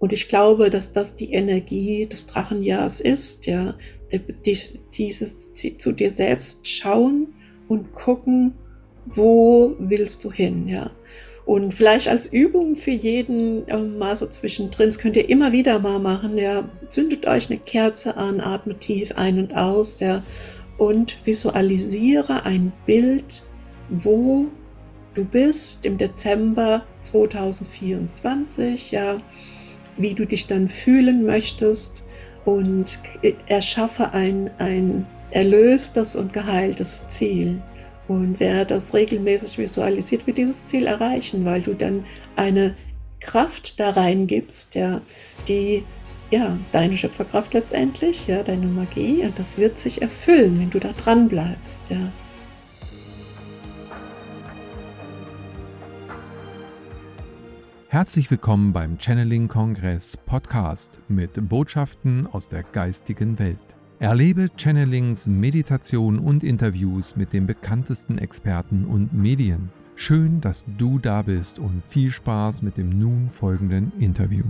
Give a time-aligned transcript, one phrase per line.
[0.00, 3.76] Und ich glaube, dass das die Energie des Drachenjahrs ist, ja,
[4.94, 7.34] dieses zu dir selbst schauen
[7.68, 8.54] und gucken,
[9.04, 10.90] wo willst du hin, ja.
[11.44, 15.78] Und vielleicht als Übung für jeden äh, mal so zwischendrin, das könnt ihr immer wieder
[15.78, 20.22] mal machen, ja, zündet euch eine Kerze an, atmet tief ein und aus, ja,
[20.78, 23.42] und visualisiere ein Bild,
[23.90, 24.46] wo
[25.14, 29.18] du bist im Dezember 2024, ja,
[29.96, 32.04] wie du dich dann fühlen möchtest
[32.44, 32.98] und
[33.46, 37.60] erschaffe ein, ein erlöstes und geheiltes Ziel.
[38.08, 42.04] Und wer das regelmäßig visualisiert, wird dieses Ziel erreichen, weil du dann
[42.36, 42.74] eine
[43.20, 45.00] Kraft da reingibst, ja,
[45.46, 45.84] die
[46.30, 50.92] ja, deine Schöpferkraft letztendlich, ja, deine Magie, und das wird sich erfüllen, wenn du da
[50.92, 52.12] dran bleibst, ja.
[57.92, 63.58] Herzlich willkommen beim Channeling Kongress Podcast mit Botschaften aus der geistigen Welt.
[63.98, 69.72] Erlebe Channelings, Meditation und Interviews mit den bekanntesten Experten und Medien.
[69.96, 74.44] Schön, dass du da bist und viel Spaß mit dem nun folgenden Interview.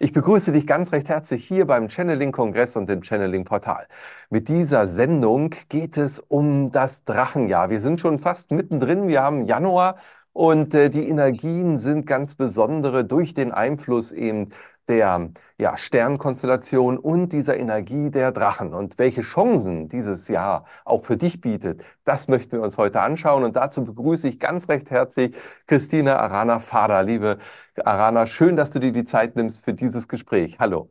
[0.00, 3.88] Ich begrüße dich ganz recht herzlich hier beim Channeling-Kongress und dem Channeling-Portal.
[4.28, 7.70] Mit dieser Sendung geht es um das Drachenjahr.
[7.70, 9.08] Wir sind schon fast mittendrin.
[9.08, 9.96] Wir haben Januar
[10.38, 14.50] und äh, die Energien sind ganz besondere durch den Einfluss eben
[14.86, 18.72] der ja, Sternkonstellation und dieser Energie der Drachen.
[18.72, 23.42] Und welche Chancen dieses Jahr auch für dich bietet, das möchten wir uns heute anschauen.
[23.42, 25.34] Und dazu begrüße ich ganz recht herzlich
[25.66, 27.02] Christina Arana Fader.
[27.02, 27.38] Liebe
[27.84, 30.60] Arana, schön, dass du dir die Zeit nimmst für dieses Gespräch.
[30.60, 30.88] Hallo.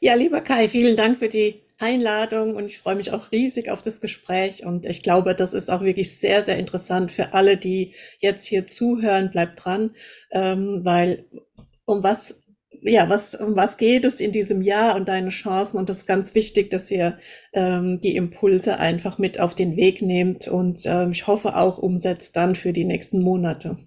[0.00, 3.82] Ja, lieber Kai, vielen Dank für die Einladung und ich freue mich auch riesig auf
[3.82, 7.94] das Gespräch und ich glaube, das ist auch wirklich sehr, sehr interessant für alle, die
[8.18, 9.30] jetzt hier zuhören.
[9.30, 9.94] Bleibt dran,
[10.32, 11.26] ähm, weil
[11.84, 12.42] um was
[12.82, 15.78] ja, was, um was geht es in diesem Jahr und deine Chancen?
[15.78, 17.18] Und das ist ganz wichtig, dass ihr
[17.52, 22.36] ähm, die Impulse einfach mit auf den Weg nehmt und ähm, ich hoffe auch umsetzt
[22.36, 23.78] dann für die nächsten Monate.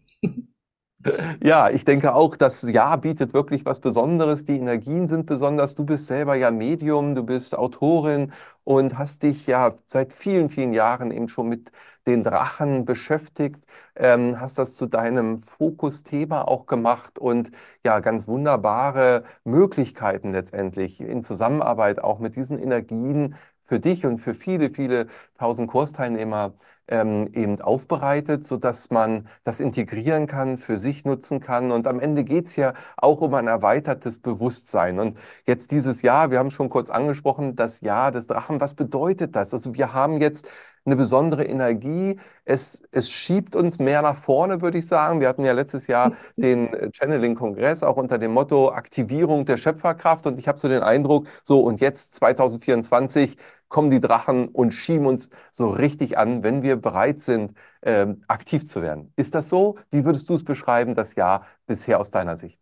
[1.41, 4.45] Ja, ich denke auch, das Jahr bietet wirklich was Besonderes.
[4.45, 5.75] Die Energien sind besonders.
[5.75, 8.33] Du bist selber ja Medium, du bist Autorin
[8.63, 11.71] und hast dich ja seit vielen, vielen Jahren eben schon mit
[12.07, 13.63] den Drachen beschäftigt,
[13.95, 17.51] ähm, hast das zu deinem Fokusthema auch gemacht und
[17.85, 23.35] ja, ganz wunderbare Möglichkeiten letztendlich in Zusammenarbeit auch mit diesen Energien
[23.65, 26.53] für dich und für viele, viele tausend Kursteilnehmer
[26.89, 31.71] ähm, eben aufbereitet, sodass man das integrieren kann, für sich nutzen kann.
[31.71, 34.99] Und am Ende geht es ja auch um ein erweitertes Bewusstsein.
[34.99, 39.35] Und jetzt dieses Jahr, wir haben schon kurz angesprochen, das Jahr des Drachen, was bedeutet
[39.35, 39.53] das?
[39.53, 40.47] Also wir haben jetzt
[40.89, 42.19] eine besondere Energie.
[42.45, 45.19] Es, es schiebt uns mehr nach vorne, würde ich sagen.
[45.21, 50.25] Wir hatten ja letztes Jahr den äh, Channeling-Kongress auch unter dem Motto Aktivierung der Schöpferkraft.
[50.27, 55.05] Und ich habe so den Eindruck, so und jetzt 2024 kommen die Drachen und schieben
[55.05, 59.13] uns so richtig an, wenn wir bereit sind, ähm, aktiv zu werden.
[59.15, 59.77] Ist das so?
[59.91, 62.59] Wie würdest du es beschreiben, das Jahr bisher aus deiner Sicht?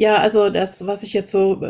[0.00, 1.60] Ja, also das, was ich jetzt so,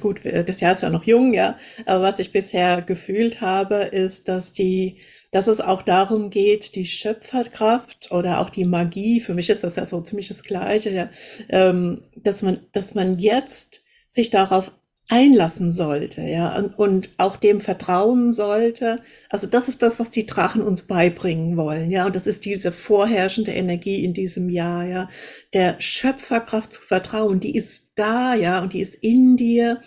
[0.00, 4.28] gut, das Jahr ist ja noch jung, ja, aber was ich bisher gefühlt habe, ist,
[4.28, 4.98] dass die,
[5.32, 9.74] dass es auch darum geht, die Schöpferkraft oder auch die Magie, für mich ist das
[9.74, 11.10] ja so ziemlich das Gleiche, ja,
[11.48, 14.70] ähm, dass man, dass man jetzt sich darauf
[15.10, 19.00] einlassen sollte, ja, und, auch dem vertrauen sollte.
[19.28, 22.70] Also das ist das, was die Drachen uns beibringen wollen, ja, und das ist diese
[22.72, 25.08] vorherrschende Energie in diesem Jahr, ja,
[25.52, 29.80] der Schöpferkraft zu vertrauen, die ist da, ja, und die ist in dir.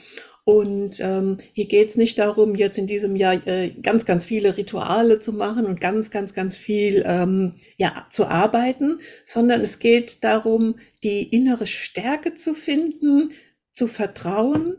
[0.45, 4.57] Und ähm, hier geht es nicht darum, jetzt in diesem Jahr äh, ganz, ganz viele
[4.57, 10.21] Rituale zu machen und ganz, ganz, ganz viel ähm, ja, zu arbeiten, sondern es geht
[10.25, 13.31] darum, die innere Stärke zu finden,
[13.71, 14.75] zu vertrauen,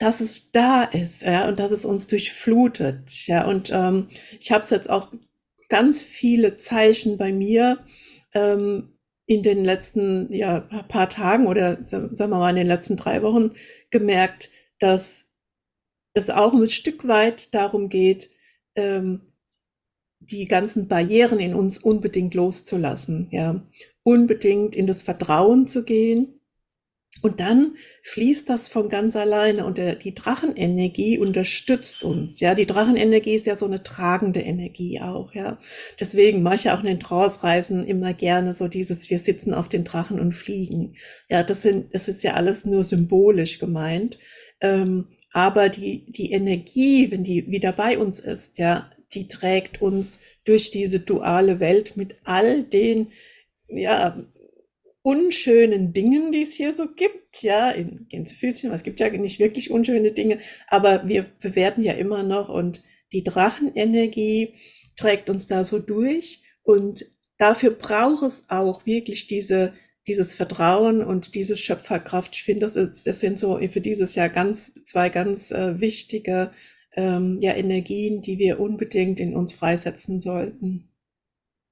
[0.00, 3.46] dass es da ist, ja, und dass es uns durchflutet, ja.
[3.46, 4.08] Und ähm,
[4.40, 5.12] ich habe es jetzt auch
[5.68, 7.84] ganz viele Zeichen bei mir
[8.34, 8.96] ähm,
[9.26, 13.50] in den letzten ja, paar Tagen oder sagen wir mal in den letzten drei Wochen
[13.90, 15.26] gemerkt, dass
[16.14, 18.30] es auch ein Stück weit darum geht,
[18.76, 19.20] ähm,
[20.18, 23.62] die ganzen Barrieren in uns unbedingt loszulassen, ja,
[24.02, 26.39] unbedingt in das Vertrauen zu gehen
[27.22, 32.40] und dann fließt das von ganz alleine und der, die Drachenenergie unterstützt uns.
[32.40, 35.34] Ja, die Drachenenergie ist ja so eine tragende Energie auch.
[35.34, 35.58] Ja,
[35.98, 39.84] deswegen mache ich auch in den Trance-Reisen immer gerne so dieses: Wir sitzen auf den
[39.84, 40.94] Drachen und fliegen.
[41.28, 44.18] Ja, das sind, das ist ja alles nur symbolisch gemeint.
[44.62, 50.20] Ähm, aber die die Energie, wenn die wieder bei uns ist, ja, die trägt uns
[50.44, 53.08] durch diese duale Welt mit all den
[53.68, 54.24] ja
[55.02, 59.70] unschönen Dingen, die es hier so gibt, ja, in Gänsefüßchen, es gibt ja nicht wirklich
[59.70, 60.38] unschöne Dinge,
[60.68, 62.82] aber wir bewerten ja immer noch und
[63.12, 64.54] die Drachenenergie
[64.96, 67.06] trägt uns da so durch und
[67.38, 69.72] dafür braucht es auch wirklich diese,
[70.06, 72.36] dieses Vertrauen und diese Schöpferkraft.
[72.36, 76.52] Ich finde, das, ist, das sind so für dieses Jahr ganz, zwei ganz äh, wichtige
[76.94, 80.89] ähm, ja, Energien, die wir unbedingt in uns freisetzen sollten.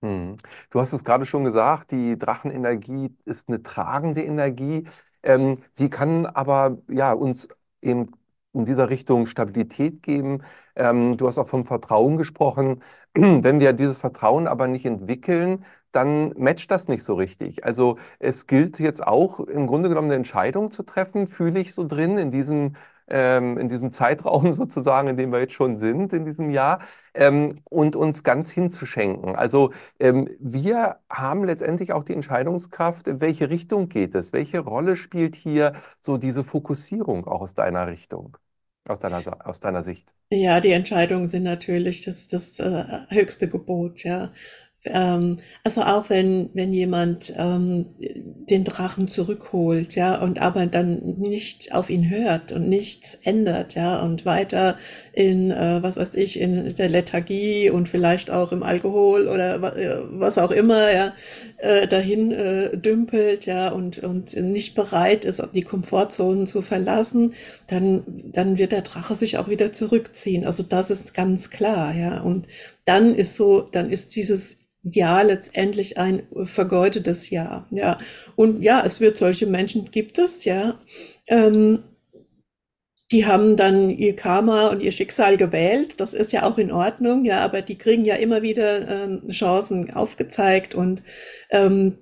[0.02, 0.36] Hm.
[0.70, 4.86] Du hast es gerade schon gesagt, die Drachenenergie ist eine tragende Energie.
[5.24, 7.48] Ähm, sie kann aber ja uns
[7.82, 8.12] eben
[8.52, 10.42] in dieser Richtung Stabilität geben.
[10.76, 12.82] Ähm, du hast auch vom Vertrauen gesprochen.
[13.14, 17.64] Wenn wir dieses Vertrauen aber nicht entwickeln, dann matcht das nicht so richtig.
[17.64, 21.84] Also es gilt jetzt auch im Grunde genommen eine Entscheidung zu treffen, fühle ich so
[21.86, 22.74] drin in diesem
[23.10, 26.80] ähm, in diesem Zeitraum sozusagen, in dem wir jetzt schon sind, in diesem Jahr,
[27.14, 29.36] ähm, und uns ganz hinzuschenken.
[29.36, 34.32] Also ähm, wir haben letztendlich auch die Entscheidungskraft, in welche Richtung geht es?
[34.32, 38.36] Welche Rolle spielt hier so diese Fokussierung auch aus deiner Richtung,
[38.86, 40.12] aus deiner, aus deiner Sicht?
[40.30, 44.32] Ja, die Entscheidungen sind natürlich das, das äh, höchste Gebot, ja.
[44.92, 51.74] Ähm, also auch wenn, wenn jemand ähm, den Drachen zurückholt, ja, und aber dann nicht
[51.74, 54.76] auf ihn hört und nichts ändert, ja, und weiter
[55.12, 60.02] in, äh, was weiß ich, in der Lethargie und vielleicht auch im Alkohol oder äh,
[60.10, 61.14] was auch immer, ja,
[61.58, 67.34] äh, dahin äh, dümpelt, ja, und, und nicht bereit ist, die Komfortzonen zu verlassen,
[67.66, 70.44] dann, dann wird der Drache sich auch wieder zurückziehen.
[70.44, 72.20] Also das ist ganz klar, ja.
[72.20, 72.46] Und
[72.88, 77.66] dann ist so, dann ist dieses Jahr letztendlich ein vergeudetes Jahr.
[77.70, 77.98] Ja,
[78.36, 80.80] und ja, es wird solche Menschen gibt es, ja.
[81.28, 81.84] Ähm,
[83.10, 85.94] die haben dann ihr Karma und ihr Schicksal gewählt.
[85.98, 89.92] Das ist ja auch in Ordnung, ja, aber die kriegen ja immer wieder ähm, Chancen
[89.94, 91.02] aufgezeigt und
[91.50, 91.98] ähm,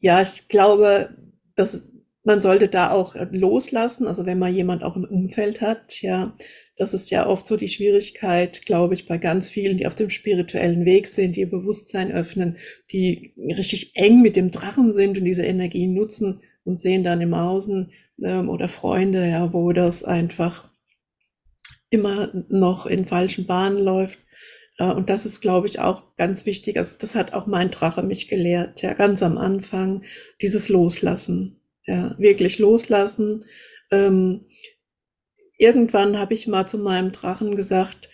[0.00, 1.10] ja, ich glaube,
[1.56, 1.88] dass
[2.26, 6.36] man sollte da auch loslassen, also wenn man jemand auch im Umfeld hat, ja,
[6.76, 10.10] das ist ja oft so die Schwierigkeit, glaube ich, bei ganz vielen, die auf dem
[10.10, 12.56] spirituellen Weg sind, die ihr Bewusstsein öffnen,
[12.90, 17.32] die richtig eng mit dem Drachen sind und diese Energien nutzen und sehen dann im
[17.32, 17.92] Außen
[18.24, 20.68] ähm, oder Freunde, ja, wo das einfach
[21.90, 24.18] immer noch in falschen Bahnen läuft.
[24.78, 26.76] Äh, und das ist, glaube ich, auch ganz wichtig.
[26.76, 30.02] Also das hat auch mein Drache mich gelehrt, ja, ganz am Anfang,
[30.42, 31.55] dieses Loslassen,
[31.86, 33.44] ja, wirklich loslassen.
[33.90, 34.46] Ähm,
[35.58, 38.08] irgendwann habe ich mal zu meinem Drachen gesagt,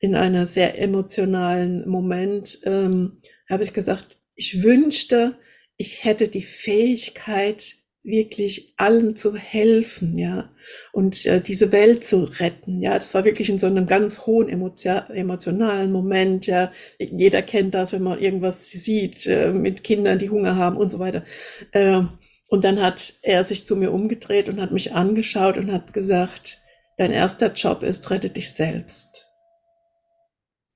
[0.00, 3.20] in einer sehr emotionalen Moment, ähm,
[3.50, 5.36] habe ich gesagt, ich wünschte,
[5.76, 10.50] ich hätte die Fähigkeit, wirklich allen zu helfen, ja,
[10.92, 12.98] und äh, diese Welt zu retten, ja.
[12.98, 16.72] Das war wirklich in so einem ganz hohen emotionalen Moment, ja.
[16.98, 20.98] Jeder kennt das, wenn man irgendwas sieht äh, mit Kindern, die Hunger haben und so
[20.98, 21.24] weiter.
[21.72, 22.02] Äh,
[22.48, 26.58] und dann hat er sich zu mir umgedreht und hat mich angeschaut und hat gesagt,
[26.98, 29.30] Dein erster Job ist, rette dich selbst.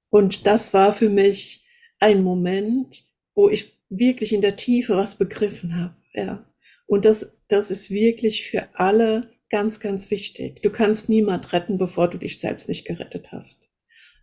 [0.08, 1.66] Und das war für mich
[1.98, 3.02] ein Moment,
[3.34, 5.96] wo ich wirklich in der Tiefe was begriffen habe.
[6.14, 6.48] Ja.
[6.86, 10.62] Und das, das ist wirklich für alle ganz, ganz wichtig.
[10.62, 13.68] Du kannst niemand retten, bevor du dich selbst nicht gerettet hast.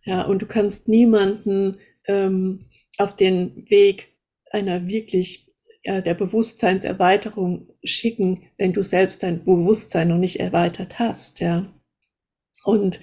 [0.06, 1.76] Ja, und du kannst niemanden
[2.06, 4.08] ähm, auf den Weg
[4.50, 5.49] einer wirklich
[5.84, 11.40] ja, der Bewusstseinserweiterung schicken, wenn du selbst dein Bewusstsein noch nicht erweitert hast.
[11.40, 11.72] Ja.
[12.64, 13.00] Und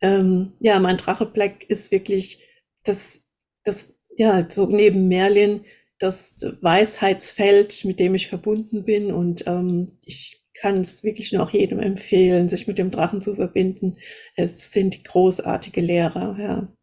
[0.00, 2.44] ähm, ja, mein Drache Black ist wirklich
[2.84, 3.26] das,
[3.64, 5.64] das, ja, so neben Merlin
[5.98, 9.12] das Weisheitsfeld, mit dem ich verbunden bin.
[9.12, 13.34] Und ähm, ich kann es wirklich nur auch jedem empfehlen, sich mit dem Drachen zu
[13.34, 13.98] verbinden.
[14.36, 16.75] Es sind großartige Lehrer, ja.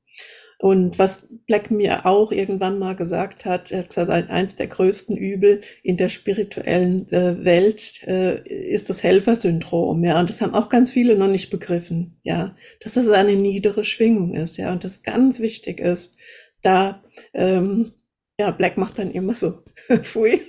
[0.63, 5.17] Und was Black mir auch irgendwann mal gesagt hat, er hat gesagt, eins der größten
[5.17, 10.17] Übel in der spirituellen äh, Welt äh, ist das Helfersyndrom, ja.
[10.17, 12.55] Und das haben auch ganz viele noch nicht begriffen, ja.
[12.79, 14.71] Dass das eine niedere Schwingung ist, ja.
[14.71, 16.17] Und das ganz wichtig ist,
[16.61, 17.03] da,
[17.33, 17.91] ähm,
[18.39, 19.63] ja, Black macht dann immer so,
[20.01, 20.39] pfui,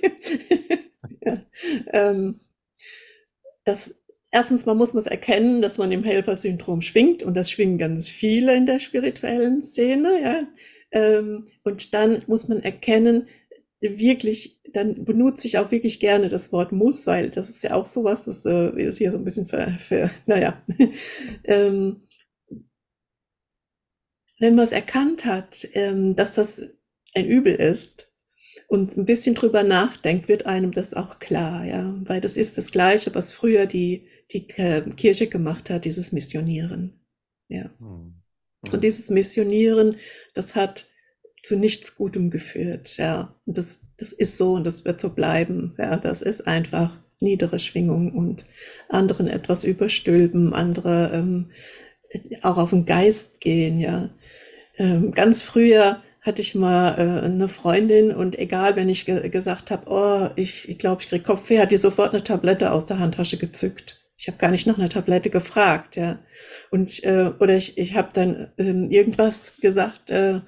[1.25, 1.45] ja,
[1.91, 2.39] ähm,
[3.65, 3.93] das
[4.35, 8.53] Erstens, man muss es erkennen, dass man im Helfersyndrom schwingt und das schwingen ganz viele
[8.53, 10.45] in der spirituellen Szene, ja.
[10.91, 13.29] Ähm, und dann muss man erkennen,
[13.79, 17.85] wirklich, dann benutze ich auch wirklich gerne das Wort muss, weil das ist ja auch
[17.85, 20.61] sowas, das äh, ist hier so ein bisschen für, für naja.
[21.45, 22.01] wenn
[24.41, 26.61] man es erkannt hat, ähm, dass das
[27.13, 28.11] ein Übel ist,
[28.67, 32.71] und ein bisschen drüber nachdenkt, wird einem das auch klar, ja, weil das ist das
[32.71, 36.99] Gleiche, was früher die die Kirche gemacht hat, dieses Missionieren.
[37.47, 37.69] Ja.
[37.79, 38.21] Hm.
[38.71, 39.97] Und dieses Missionieren,
[40.33, 40.87] das hat
[41.43, 43.35] zu nichts Gutem geführt, ja.
[43.45, 45.97] Und das, das ist so und das wird so bleiben, ja.
[45.97, 48.45] Das ist einfach niedere Schwingung und
[48.89, 51.51] anderen etwas überstülpen, andere ähm,
[52.41, 54.09] auch auf den Geist gehen, ja.
[54.77, 59.69] Ähm, ganz früher hatte ich mal äh, eine Freundin und egal, wenn ich ge gesagt
[59.69, 62.97] habe, oh, ich, ich glaube, ich krieg Kopfweh, hat die sofort eine Tablette aus der
[62.97, 64.04] Handtasche gezückt.
[64.25, 66.17] Ich habe gar nicht nach einer Tablette gefragt, ja.
[66.71, 70.41] Und äh, oder ich, ich habe dann ähm, irgendwas gesagt, äh,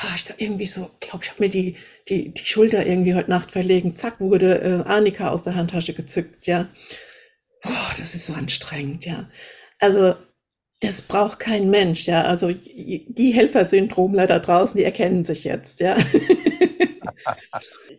[0.00, 1.74] oh, ich da irgendwie so, glaube ich, habe mir die
[2.08, 3.96] die die Schulter irgendwie heute Nacht verlegen.
[3.96, 6.68] Zack, wurde äh, Arnika aus der Handtasche gezückt, ja.
[7.64, 9.28] Oh, das ist so anstrengend, ja.
[9.80, 10.14] Also
[10.80, 12.22] das braucht kein Mensch, ja.
[12.22, 15.96] Also die Helfersyndromler da draußen, die erkennen sich jetzt, ja.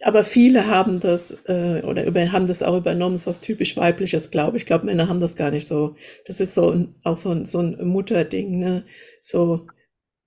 [0.04, 4.32] Aber viele haben das äh, oder über, haben das auch übernommen, so was typisch weibliches,
[4.32, 4.64] glaube ich.
[4.64, 5.96] Ich glaube, Männer haben das gar nicht so.
[6.26, 8.86] Das ist so ein, auch so ein, so ein Mutterding, ne?
[9.22, 9.68] So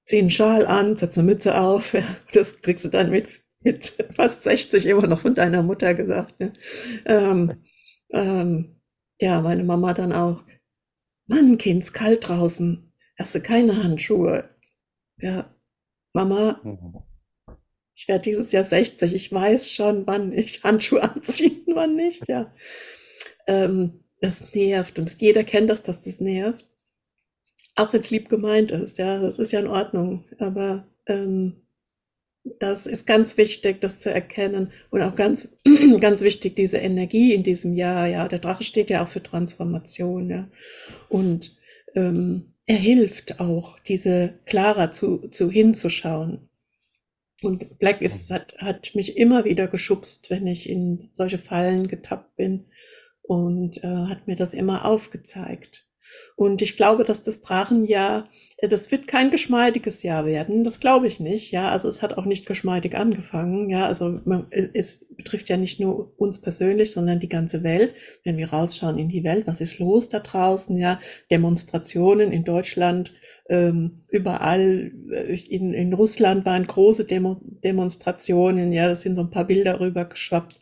[0.05, 1.95] zieh einen Schal an, setz eine Mütze auf.
[1.95, 2.05] Ja.
[2.33, 3.29] Das kriegst du dann mit,
[3.63, 6.39] mit fast 60 immer noch von deiner Mutter gesagt.
[6.41, 6.53] Ne?
[7.07, 7.65] Ähm,
[8.13, 8.77] ähm,
[9.21, 10.45] ja, meine Mama dann auch
[11.27, 12.93] Mann, Kind, ist kalt draußen.
[13.19, 14.51] Hast du keine Handschuhe?
[15.21, 15.55] Ja,
[16.15, 17.08] Mama, Mhm.
[17.99, 19.13] Ich werde dieses Jahr 60.
[19.13, 22.55] Ich weiß schon, wann ich Handschuhe anziehe und wann nicht, ja.
[23.49, 26.65] Ähm, das nervt und jeder kennt das, dass das nervt.
[27.75, 30.25] Auch wenn es lieb gemeint ist, ja, das ist ja in Ordnung.
[30.39, 31.57] Aber ähm,
[32.61, 35.49] das ist ganz wichtig, das zu erkennen und auch ganz,
[36.01, 38.07] ganz wichtig, diese Energie in diesem Jahr.
[38.07, 40.31] Ja, der Drache steht ja auch für Transformation.
[40.31, 40.49] Ja,
[41.09, 41.57] und
[41.97, 46.49] ähm, er hilft auch, diese klarer zu, zu hinzuschauen.
[47.43, 52.37] Und Black ist, hat, hat mich immer wieder geschubst, wenn ich in solche Fallen getappt
[52.37, 52.67] bin
[53.23, 55.87] und äh, hat mir das immer aufgezeigt.
[56.37, 58.29] Und ich glaube, dass das Drachenjahr
[58.59, 61.51] äh, das wird kein geschmeidiges Jahr werden, das glaube ich nicht.
[61.51, 63.71] Ja, also es hat auch nicht geschmeidig angefangen.
[63.71, 67.95] Ja, also man, äh, es betrifft ja nicht nur uns persönlich, sondern die ganze Welt.
[68.25, 70.77] Wenn wir rausschauen in die Welt, was ist los da draußen?
[70.77, 70.99] Ja,
[71.31, 73.13] Demonstrationen in Deutschland,
[73.49, 78.73] ähm, überall äh, in, in Russland waren große Demo Demonstrationen.
[78.73, 80.55] Ja, das sind so ein paar Bilder rübergeschwappt.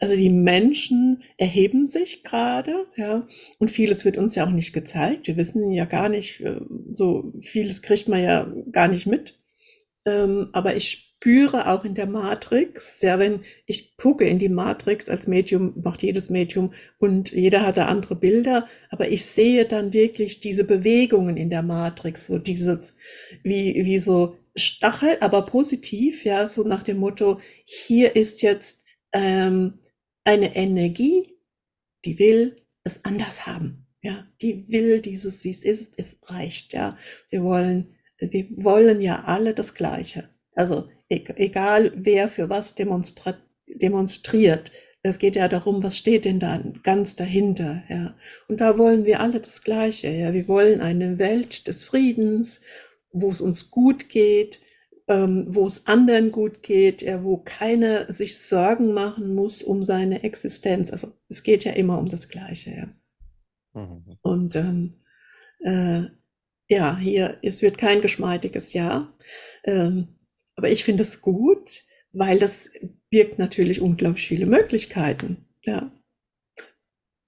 [0.00, 2.86] Also die Menschen erheben sich gerade.
[2.96, 3.26] Ja,
[3.58, 5.26] und vieles wird uns ja auch nicht gezeigt.
[5.26, 6.60] Wir wissen ja gar nicht äh,
[6.92, 9.34] so vieles kriegt man ja gar nicht mit.
[10.06, 15.08] Ähm, aber ich spüre auch in der Matrix, ja, wenn ich gucke in die Matrix
[15.08, 19.92] als Medium, macht jedes Medium und jeder hat da andere Bilder, aber ich sehe dann
[19.92, 22.96] wirklich diese Bewegungen in der Matrix, so dieses,
[23.42, 29.80] wie, wie so Stachel, aber positiv, ja, so nach dem Motto, hier ist jetzt ähm,
[30.22, 31.34] eine Energie,
[32.04, 33.86] die will es anders haben.
[34.02, 36.96] Ja, die will dieses, wie es ist, es reicht, ja.
[37.30, 40.28] Wir wollen, wir wollen ja alle das Gleiche.
[40.54, 44.70] Also egal wer für was demonstriert.
[45.02, 48.14] Es geht ja darum, was steht denn da ganz dahinter, ja.
[48.48, 50.32] Und da wollen wir alle das Gleiche, ja.
[50.34, 52.60] Wir wollen eine Welt des Friedens,
[53.12, 54.58] wo es uns gut geht,
[55.06, 60.22] ähm, wo es anderen gut geht, ja, wo keiner sich Sorgen machen muss um seine
[60.22, 60.92] Existenz.
[60.92, 62.88] Also es geht ja immer um das Gleiche, ja.
[63.80, 64.18] Mhm.
[64.20, 64.94] Und ähm,
[65.60, 66.02] äh,
[66.68, 69.16] ja, hier, es wird kein geschmeidiges Jahr.
[69.64, 70.17] Ähm,
[70.58, 72.70] aber ich finde es gut, weil das
[73.10, 75.46] birgt natürlich unglaublich viele Möglichkeiten.
[75.64, 75.92] Ja.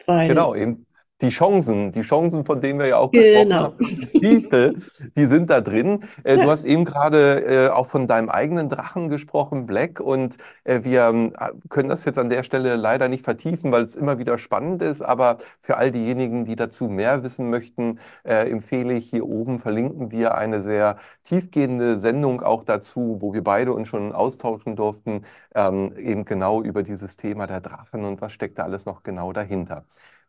[0.05, 0.85] Weil, genau, eben
[1.21, 3.63] die Chancen, die Chancen, von denen wir ja auch gesprochen genau.
[3.63, 3.77] haben,
[4.15, 6.05] die, die sind da drin.
[6.25, 6.37] Äh.
[6.37, 11.05] Du hast eben gerade äh, auch von deinem eigenen Drachen gesprochen, Black, und äh, wir
[11.05, 11.33] ähm,
[11.69, 15.03] können das jetzt an der Stelle leider nicht vertiefen, weil es immer wieder spannend ist.
[15.03, 20.35] Aber für all diejenigen, die dazu mehr wissen möchten, empfehle ich hier oben verlinken wir
[20.35, 25.25] eine sehr tiefgehende Sendung auch dazu, wo wir beide uns schon austauschen durften,
[25.55, 29.33] ähm, eben genau über dieses Thema der Drachen und was steckt da alles noch genau
[29.33, 29.85] dahinter.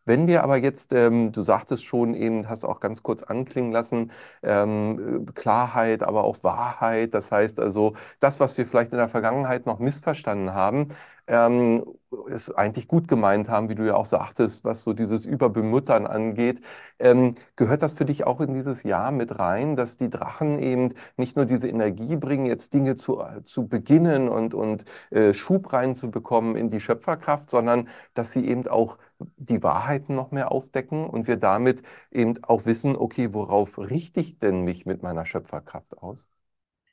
[0.06, 4.12] Wenn wir aber jetzt, ähm, du sagtest schon eben, hast auch ganz kurz anklingen lassen,
[4.44, 9.66] ähm, Klarheit, aber auch Wahrheit, das heißt also, das, was wir vielleicht in der Vergangenheit
[9.66, 10.90] noch missverstanden haben,
[11.28, 11.86] ähm,
[12.30, 16.62] es eigentlich gut gemeint haben, wie du ja auch sagtest, was so dieses Überbemüttern angeht.
[17.00, 20.94] Ähm, gehört das für dich auch in dieses Jahr mit rein, dass die Drachen eben
[21.18, 26.56] nicht nur diese Energie bringen, jetzt Dinge zu, zu beginnen und, und äh, Schub reinzubekommen
[26.56, 28.98] in die Schöpferkraft, sondern dass sie eben auch
[29.38, 34.40] die Wahrheiten noch mehr aufdecken und wir damit eben auch wissen, okay, worauf richte ich
[34.40, 36.28] denn mich mit meiner Schöpferkraft aus?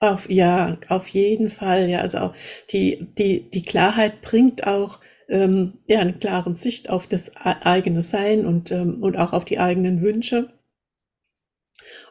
[0.01, 1.89] Auf, ja, auf jeden Fall.
[1.89, 2.35] Ja, also auch
[2.73, 8.45] die, die, die Klarheit bringt auch ähm, ja, eine klare Sicht auf das eigene Sein
[8.47, 10.51] und, ähm, und auch auf die eigenen Wünsche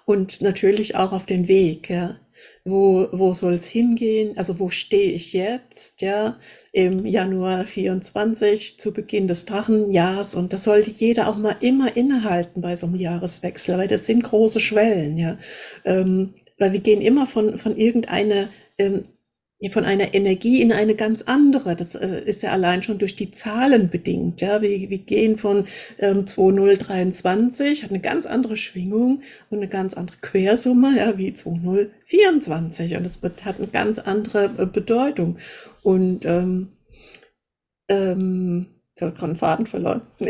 [0.05, 1.89] und natürlich auch auf den Weg.
[1.89, 2.17] Ja.
[2.65, 4.37] Wo, wo soll es hingehen?
[4.37, 6.39] Also wo stehe ich jetzt, ja,
[6.71, 10.35] im Januar 24 zu Beginn des Drachenjahrs?
[10.35, 14.23] Und das sollte jeder auch mal immer innehalten bei so einem Jahreswechsel, weil das sind
[14.23, 15.37] große Schwellen, ja.
[15.85, 19.03] Ähm, weil wir gehen immer von, von irgendeiner ähm,
[19.71, 21.75] von einer Energie in eine ganz andere.
[21.75, 24.39] Das äh, ist ja allein schon durch die Zahlen bedingt.
[24.39, 25.65] Ja, wir, wir gehen von
[25.97, 32.97] ähm, 2023, hat eine ganz andere Schwingung und eine ganz andere Quersumme, ja, wie 2024.
[32.97, 35.37] Und das hat eine ganz andere äh, Bedeutung.
[35.81, 36.73] Und ähm,
[37.89, 40.01] ähm, ich habe gerade einen Faden verloren.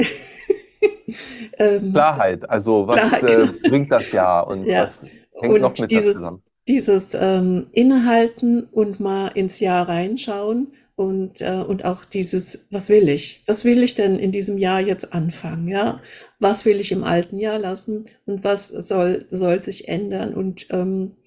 [1.59, 3.43] ähm, Klarheit, also was Klarheit, äh, genau.
[3.43, 4.83] äh, bringt das Jahr und ja.
[4.83, 5.03] was
[5.41, 6.43] hängt und noch mit dieses, das zusammen?
[6.67, 13.07] Dieses ähm, Innehalten und mal ins Jahr reinschauen und, äh, und auch dieses, was will
[13.07, 13.43] ich?
[13.45, 15.67] Was will ich denn in diesem Jahr jetzt anfangen?
[15.67, 16.01] Ja,
[16.39, 20.33] was will ich im alten Jahr lassen und was soll, soll sich ändern?
[20.33, 21.17] Und ähm,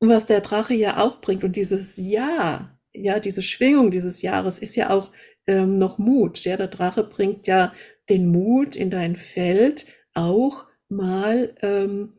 [0.00, 4.76] was der Drache ja auch bringt und dieses Jahr, ja, diese Schwingung dieses Jahres ist
[4.76, 5.12] ja auch
[5.46, 6.44] ähm, noch Mut.
[6.44, 7.72] Ja, der Drache bringt ja
[8.08, 12.14] den Mut in dein Feld auch mal ähm,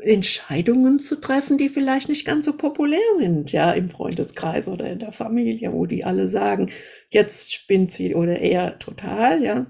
[0.00, 4.98] Entscheidungen zu treffen, die vielleicht nicht ganz so populär sind, ja, im Freundeskreis oder in
[4.98, 6.70] der Familie, wo die alle sagen,
[7.10, 9.66] jetzt spinnt sie oder eher total, ja.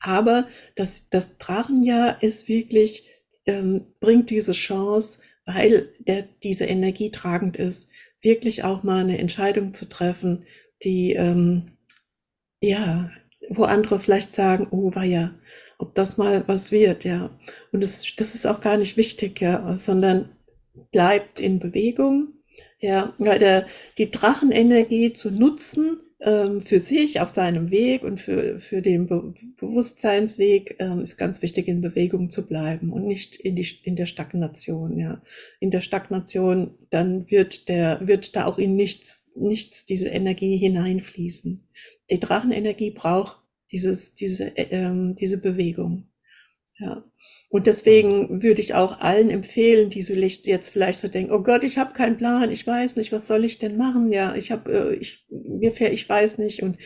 [0.00, 0.46] Aber
[0.76, 3.08] das, das Drachenjahr ist wirklich,
[3.46, 9.74] ähm, bringt diese Chance, weil der, diese Energie tragend ist, wirklich auch mal eine Entscheidung
[9.74, 10.44] zu treffen,
[10.82, 11.78] die, ähm,
[12.60, 13.10] ja,
[13.48, 15.34] wo andere vielleicht sagen, oh, war ja,
[15.78, 17.30] ob das mal was wird, ja.
[17.72, 20.28] Und das, das ist auch gar nicht wichtig, ja, sondern
[20.92, 22.34] bleibt in Bewegung,
[22.80, 23.66] ja, weil der,
[23.96, 29.34] die Drachenenergie zu nutzen ähm, für sich auf seinem Weg und für, für den Be
[29.56, 34.06] Bewusstseinsweg ähm, ist ganz wichtig, in Bewegung zu bleiben und nicht in, die, in der
[34.06, 35.22] Stagnation, ja.
[35.60, 41.68] In der Stagnation, dann wird der, wird da auch in nichts, nichts diese Energie hineinfließen.
[42.10, 43.38] Die Drachenenergie braucht
[43.72, 46.08] dieses, diese, äh, ähm, diese Bewegung.
[46.78, 47.04] Ja.
[47.50, 51.64] Und deswegen würde ich auch allen empfehlen, die so jetzt vielleicht so denken, oh Gott,
[51.64, 54.12] ich habe keinen Plan, ich weiß nicht, was soll ich denn machen?
[54.12, 56.76] Ja, ich habe, äh, ich, mir fährt, ich weiß nicht und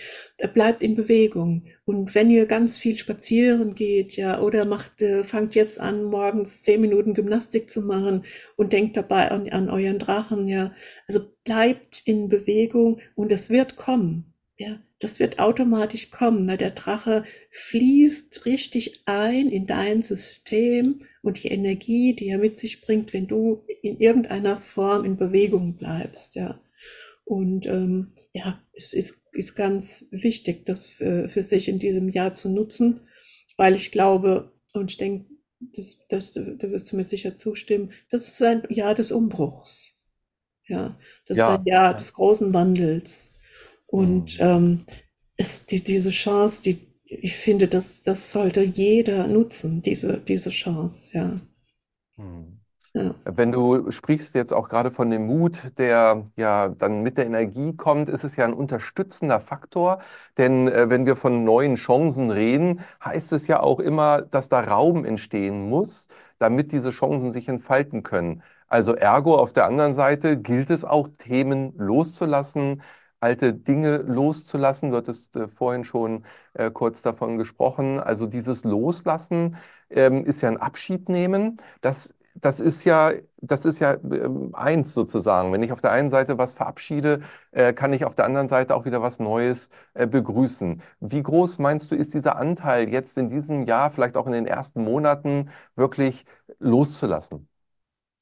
[0.55, 1.66] bleibt in Bewegung.
[1.85, 6.62] Und wenn ihr ganz viel spazieren geht, ja, oder macht, äh, fangt jetzt an, morgens
[6.62, 8.25] zehn Minuten Gymnastik zu machen
[8.57, 10.75] und denkt dabei an, an euren Drachen, ja.
[11.09, 14.81] Also bleibt in Bewegung und es wird kommen, ja.
[15.03, 16.45] Das wird automatisch kommen.
[16.45, 16.57] Ne?
[16.57, 22.83] Der Drache fließt richtig ein in dein System und die Energie, die er mit sich
[22.83, 26.37] bringt, wenn du in irgendeiner Form in Bewegung bleibst.
[26.37, 26.61] Ja.
[27.25, 32.33] Und ähm, ja, es ist, ist ganz wichtig, das für, für sich in diesem Jahr
[32.33, 33.01] zu nutzen,
[33.57, 35.27] weil ich glaube, und ich denke,
[35.75, 40.01] das, das, da wirst du mir sicher zustimmen, das ist ein Jahr des Umbruchs.
[40.69, 41.55] Ja, das ja.
[41.55, 43.32] ist ein Jahr des großen Wandels.
[43.93, 44.47] Und mhm.
[44.47, 44.79] ähm,
[45.37, 51.15] ist die, diese Chance, die, ich finde, das, das sollte jeder nutzen, diese, diese Chance,
[51.15, 51.41] ja.
[52.17, 52.59] Mhm.
[52.95, 53.15] Ja.
[53.25, 57.75] Wenn du sprichst jetzt auch gerade von dem Mut, der ja dann mit der Energie
[57.75, 60.01] kommt, ist es ja ein unterstützender Faktor.
[60.37, 64.61] Denn äh, wenn wir von neuen Chancen reden, heißt es ja auch immer, dass da
[64.61, 68.43] Raum entstehen muss, damit diese Chancen sich entfalten können.
[68.69, 72.83] Also ergo auf der anderen Seite gilt es auch, Themen loszulassen,
[73.23, 74.91] alte Dinge loszulassen.
[74.91, 78.01] Du hattest äh, vorhin schon äh, kurz davon gesprochen.
[78.01, 79.57] Also dieses Loslassen
[79.91, 81.59] ähm, ist ja ein Abschied nehmen.
[81.81, 85.53] Das, das ist ja, das ist ja äh, eins sozusagen.
[85.53, 87.21] Wenn ich auf der einen Seite was verabschiede,
[87.53, 90.83] äh, kann ich auf der anderen Seite auch wieder was Neues äh, begrüßen.
[91.01, 94.47] Wie groß meinst du, ist dieser Anteil jetzt in diesem Jahr, vielleicht auch in den
[94.47, 96.25] ersten Monaten, wirklich
[96.59, 97.49] loszulassen?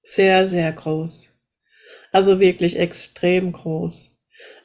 [0.03, 1.39] Sehr, sehr groß.
[2.13, 4.17] Also wirklich extrem groß.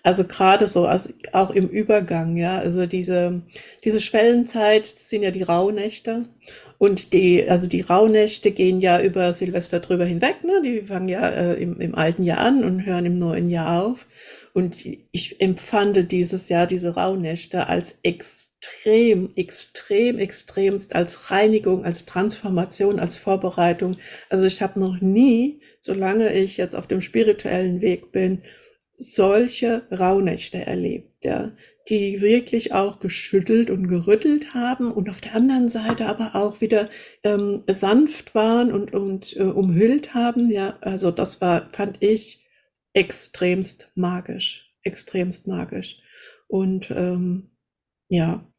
[0.03, 3.41] Also gerade so, also auch im Übergang, ja, also diese,
[3.83, 6.27] diese Schwellenzeit sind ja die Rauhnächte
[6.77, 10.61] und die, also die Rauhnächte gehen ja über Silvester drüber hinweg, ne?
[10.63, 14.07] Die fangen ja äh, im, im alten Jahr an und hören im neuen Jahr auf.
[14.53, 14.75] Und
[15.11, 23.17] ich empfand dieses Jahr diese Rauhnächte als extrem, extrem, extremst, als Reinigung, als Transformation, als
[23.17, 23.97] Vorbereitung.
[24.29, 28.43] Also ich habe noch nie, solange ich jetzt auf dem spirituellen Weg bin,
[28.97, 31.53] solche Rauhnächte erlebt, ja,
[31.89, 36.89] die wirklich auch geschüttelt und gerüttelt haben und auf der anderen Seite aber auch wieder
[37.23, 40.49] ähm, sanft waren und, und äh, umhüllt haben.
[40.49, 42.47] Ja, also das war, fand ich
[42.93, 45.97] extremst magisch, extremst magisch.
[46.47, 47.51] Und ähm,
[48.07, 48.49] ja,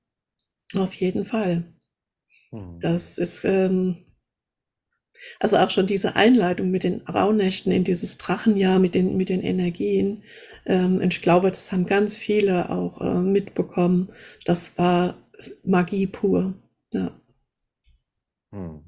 [0.74, 1.72] auf jeden Fall.
[2.50, 2.78] Hm.
[2.80, 4.05] Das ist, ähm,
[5.40, 9.42] Also auch schon diese Einleitung mit den Rauhnächten in dieses Drachenjahr, mit den, mit den
[9.42, 10.22] Energien.
[10.66, 14.10] Ähm, und ich glaube, das haben ganz viele auch äh, mitbekommen.
[14.44, 15.16] Das war
[15.64, 16.54] Magie pur.
[16.92, 17.12] Ja.
[18.52, 18.84] Hm.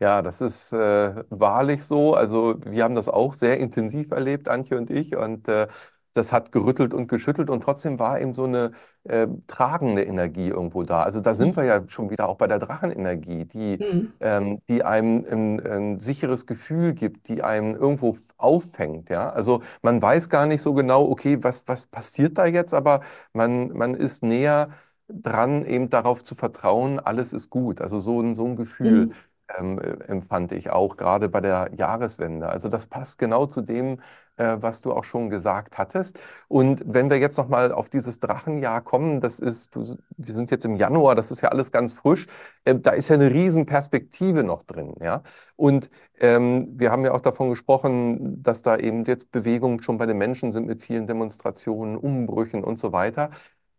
[0.00, 2.14] Ja, das ist äh, wahrlich so.
[2.14, 5.16] Also wir haben das auch sehr intensiv erlebt, Antje und ich.
[5.16, 5.68] Und äh,
[6.16, 8.72] das hat gerüttelt und geschüttelt und trotzdem war eben so eine
[9.04, 11.02] äh, tragende Energie irgendwo da.
[11.02, 14.12] Also da sind wir ja schon wieder auch bei der Drachenenergie, die, mhm.
[14.20, 19.10] ähm, die einem ein, ein, sicheres Gefühl gibt, die einem irgendwo auffängt.
[19.10, 19.30] Ja?
[19.30, 23.00] Also man weiß gar nicht so genau, okay, was, was passiert da jetzt, aber
[23.32, 24.70] man, man ist näher
[25.08, 27.80] dran, eben darauf zu vertrauen, alles ist gut.
[27.80, 29.06] Also so ein, so ein Gefühl.
[29.06, 29.12] Mhm.
[29.56, 32.48] Ähm, äh, empfand ich auch gerade bei der Jahreswende.
[32.48, 34.00] Also das passt genau zu dem,
[34.36, 36.18] äh, was du auch schon gesagt hattest.
[36.48, 40.64] Und wenn wir jetzt nochmal auf dieses Drachenjahr kommen, das ist, du, wir sind jetzt
[40.64, 42.26] im Januar, das ist ja alles ganz frisch,
[42.64, 45.22] äh, da ist ja eine Riesenperspektive noch drin, ja.
[45.56, 50.06] Und ähm, wir haben ja auch davon gesprochen, dass da eben jetzt Bewegungen schon bei
[50.06, 53.30] den Menschen sind mit vielen Demonstrationen, Umbrüchen und so weiter.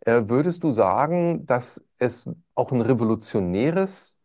[0.02, 4.15] Äh, würdest du sagen, dass es auch ein revolutionäres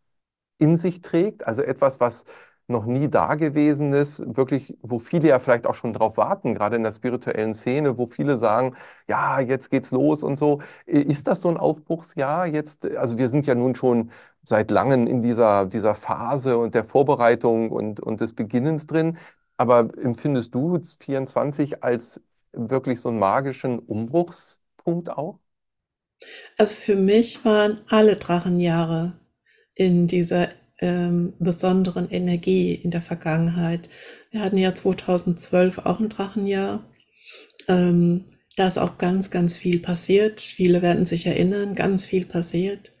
[0.57, 2.25] in sich trägt, also etwas, was
[2.67, 6.91] noch nie Dagewesenes, wirklich, wo viele ja vielleicht auch schon drauf warten, gerade in der
[6.93, 8.75] spirituellen Szene, wo viele sagen,
[9.07, 10.61] ja, jetzt geht's los und so.
[10.85, 12.85] Ist das so ein Aufbruchsjahr jetzt?
[12.85, 14.11] Also wir sind ja nun schon
[14.45, 19.17] seit langem in dieser, dieser Phase und der Vorbereitung und, und des Beginnens drin.
[19.57, 22.21] Aber empfindest du 24 als
[22.53, 25.39] wirklich so einen magischen Umbruchspunkt auch?
[26.57, 29.13] Also für mich waren alle Drachenjahre
[29.75, 30.49] in dieser
[30.83, 33.87] ähm, besonderen Energie in der Vergangenheit.
[34.31, 36.83] Wir hatten ja 2012 auch ein Drachenjahr.
[37.69, 38.25] Ähm,
[38.57, 40.41] da ist auch ganz, ganz viel passiert.
[40.41, 42.91] Viele werden sich erinnern, ganz viel passiert.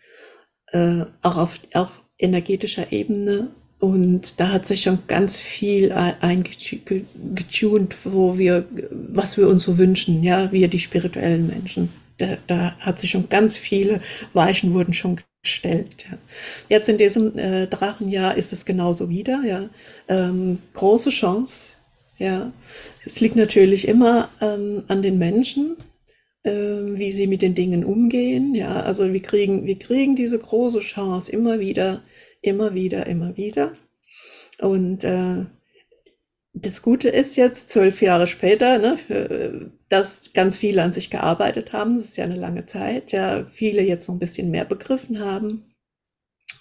[0.71, 3.49] Äh, auch auf auch energetischer Ebene.
[3.79, 10.23] Und da hat sich schon ganz viel eingetunt, wo wir, was wir uns so wünschen,
[10.23, 11.89] ja, wir die spirituellen Menschen.
[12.17, 13.99] Da, da hat sich schon ganz viele
[14.31, 16.05] Weichen wurden schon gestellt.
[16.09, 16.17] Ja.
[16.69, 19.43] Jetzt in diesem äh, Drachenjahr ist es genauso wieder.
[19.45, 19.69] Ja.
[20.07, 21.73] Ähm, große Chance.
[22.17, 22.51] Ja.
[23.05, 25.75] Es liegt natürlich immer ähm, an den Menschen,
[26.43, 28.55] äh, wie sie mit den Dingen umgehen.
[28.55, 28.81] Ja.
[28.81, 32.01] Also wir kriegen, wir kriegen diese große Chance immer wieder,
[32.41, 33.73] immer wieder, immer wieder.
[34.59, 35.45] Und äh,
[36.53, 41.73] das Gute ist jetzt, zwölf Jahre später, ne, für, dass ganz viele an sich gearbeitet
[41.73, 41.95] haben.
[41.95, 43.11] Das ist ja eine lange Zeit.
[43.11, 45.75] Ja, viele jetzt noch ein bisschen mehr begriffen haben.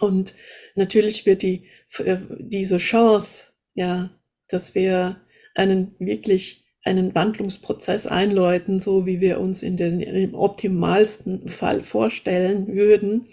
[0.00, 0.34] Und
[0.74, 1.66] natürlich wird die,
[1.98, 4.10] äh, diese Chance, ja,
[4.48, 5.20] dass wir
[5.54, 12.66] einen wirklich einen Wandlungsprozess einläuten, so wie wir uns in den, im optimalsten Fall vorstellen
[12.74, 13.28] würden,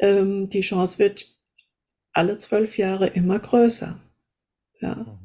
[0.00, 1.26] ähm, die Chance wird
[2.12, 4.00] alle zwölf Jahre immer größer.
[4.80, 5.21] Ja.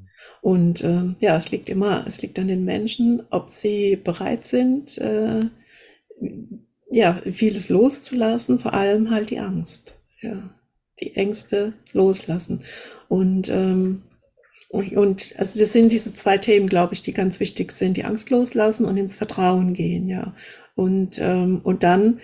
[0.48, 4.98] Und äh, ja, es liegt immer, es liegt an den Menschen, ob sie bereit sind,
[4.98, 5.50] äh,
[6.90, 9.98] ja, vieles loszulassen, vor allem halt die Angst.
[10.22, 10.50] Ja,
[11.02, 12.62] die Ängste loslassen.
[13.10, 14.04] Und, ähm,
[14.70, 17.98] und also das sind diese zwei Themen, glaube ich, die ganz wichtig sind.
[17.98, 20.34] Die Angst loslassen und ins Vertrauen gehen, ja.
[20.76, 22.22] Und, ähm, und dann,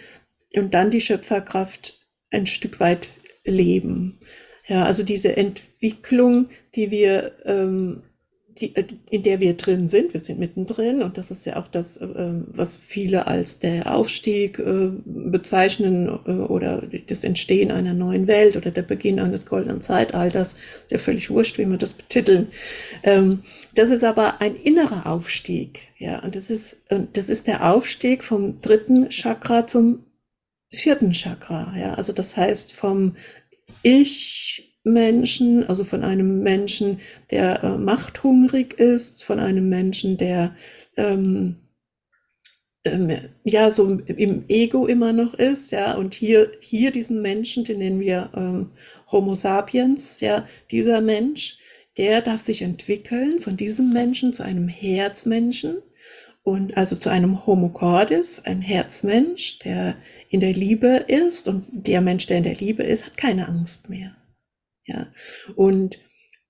[0.55, 3.09] und dann die Schöpferkraft ein Stück weit
[3.43, 4.17] leben.
[4.65, 8.03] Ja, also diese Entwicklung, die wir, ähm,
[8.59, 11.67] die, äh, in der wir drin sind, wir sind mittendrin und das ist ja auch
[11.67, 12.07] das, äh,
[12.47, 18.71] was viele als der Aufstieg äh, bezeichnen äh, oder das Entstehen einer neuen Welt oder
[18.71, 22.47] der Beginn eines goldenen Zeitalters, ist ja völlig wurscht, wie wir das betiteln.
[23.03, 23.43] Ähm,
[23.75, 26.77] das ist aber ein innerer Aufstieg, ja, und das ist,
[27.13, 30.05] das ist der Aufstieg vom dritten Chakra zum
[30.71, 33.15] vierten Chakra, ja, also das heißt vom
[34.83, 36.99] Ich-Menschen, also von einem Menschen,
[37.31, 40.55] der äh, machthungrig ist, von einem Menschen, der
[40.97, 41.55] ähm,
[42.83, 43.11] ähm,
[43.45, 47.99] ja so im Ego immer noch ist, ja, und hier, hier diesen Menschen, den nennen
[48.01, 48.71] wir ähm,
[49.11, 51.57] Homo sapiens, ja, dieser Mensch,
[51.97, 55.77] der darf sich entwickeln von diesem Menschen zu einem Herzmenschen,
[56.43, 59.95] und also zu einem Homo Cordis, ein Herzmensch, der
[60.29, 63.89] in der Liebe ist und der Mensch, der in der Liebe ist, hat keine Angst
[63.89, 64.13] mehr.
[64.85, 65.07] Ja.
[65.55, 65.99] Und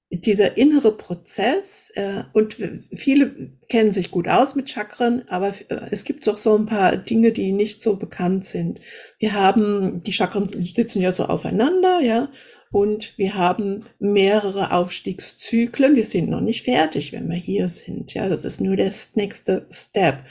[0.10, 2.58] dieser innere Prozess, äh, und
[2.94, 6.96] viele kennen sich gut aus mit Chakren, aber äh, es gibt doch so ein paar
[6.98, 8.80] Dinge, die nicht so bekannt sind.
[9.18, 12.30] Wir haben, die Chakren sitzen ja so aufeinander, ja,
[12.72, 15.96] und wir haben mehrere Aufstiegszyklen.
[15.96, 18.16] Wir sind noch nicht fertig, wenn wir hier sind.
[18.16, 20.24] Ja, das ist nur der nächste Step.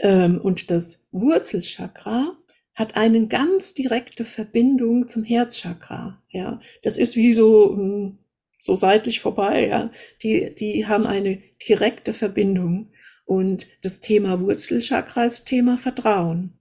[0.00, 2.36] Ähm, und das Wurzelchakra
[2.76, 6.22] hat eine ganz direkte Verbindung zum Herzchakra.
[6.28, 8.18] Ja, das ist wie so, hm,
[8.60, 9.90] so seitlich vorbei, ja,
[10.22, 12.90] die, die haben eine direkte Verbindung.
[13.24, 16.52] Und das Thema Wurzelchakra ist Thema Vertrauen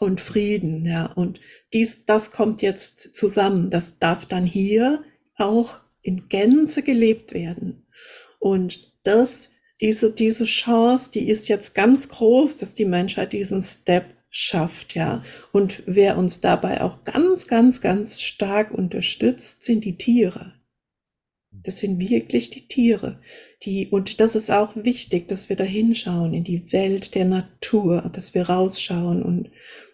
[0.00, 1.06] und Frieden, ja.
[1.06, 1.40] Und
[1.72, 3.70] dies, das kommt jetzt zusammen.
[3.70, 5.04] Das darf dann hier
[5.36, 7.86] auch in Gänze gelebt werden.
[8.38, 14.16] Und das, diese, diese Chance, die ist jetzt ganz groß, dass die Menschheit diesen Step
[14.32, 15.22] schafft, ja.
[15.52, 20.54] Und wer uns dabei auch ganz, ganz, ganz stark unterstützt, sind die Tiere.
[21.52, 23.20] Das sind wirklich die Tiere.
[23.62, 28.10] Die, und das ist auch wichtig, dass wir da hinschauen in die Welt der Natur,
[28.10, 29.50] dass wir rausschauen und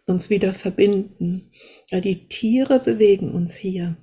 [0.07, 1.51] uns wieder verbinden.
[1.91, 3.97] Ja, die Tiere bewegen uns hier.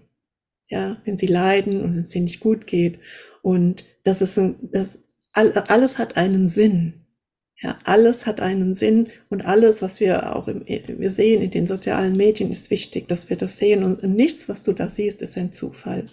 [0.67, 2.99] Ja, wenn sie leiden und es ihnen nicht gut geht.
[3.41, 7.04] Und das ist ein, das, alles hat einen Sinn.
[7.61, 11.67] Ja, alles hat einen Sinn und alles, was wir auch im, wir sehen in den
[11.67, 15.37] sozialen Medien, ist wichtig, dass wir das sehen und nichts, was du da siehst, ist
[15.37, 16.07] ein Zufall.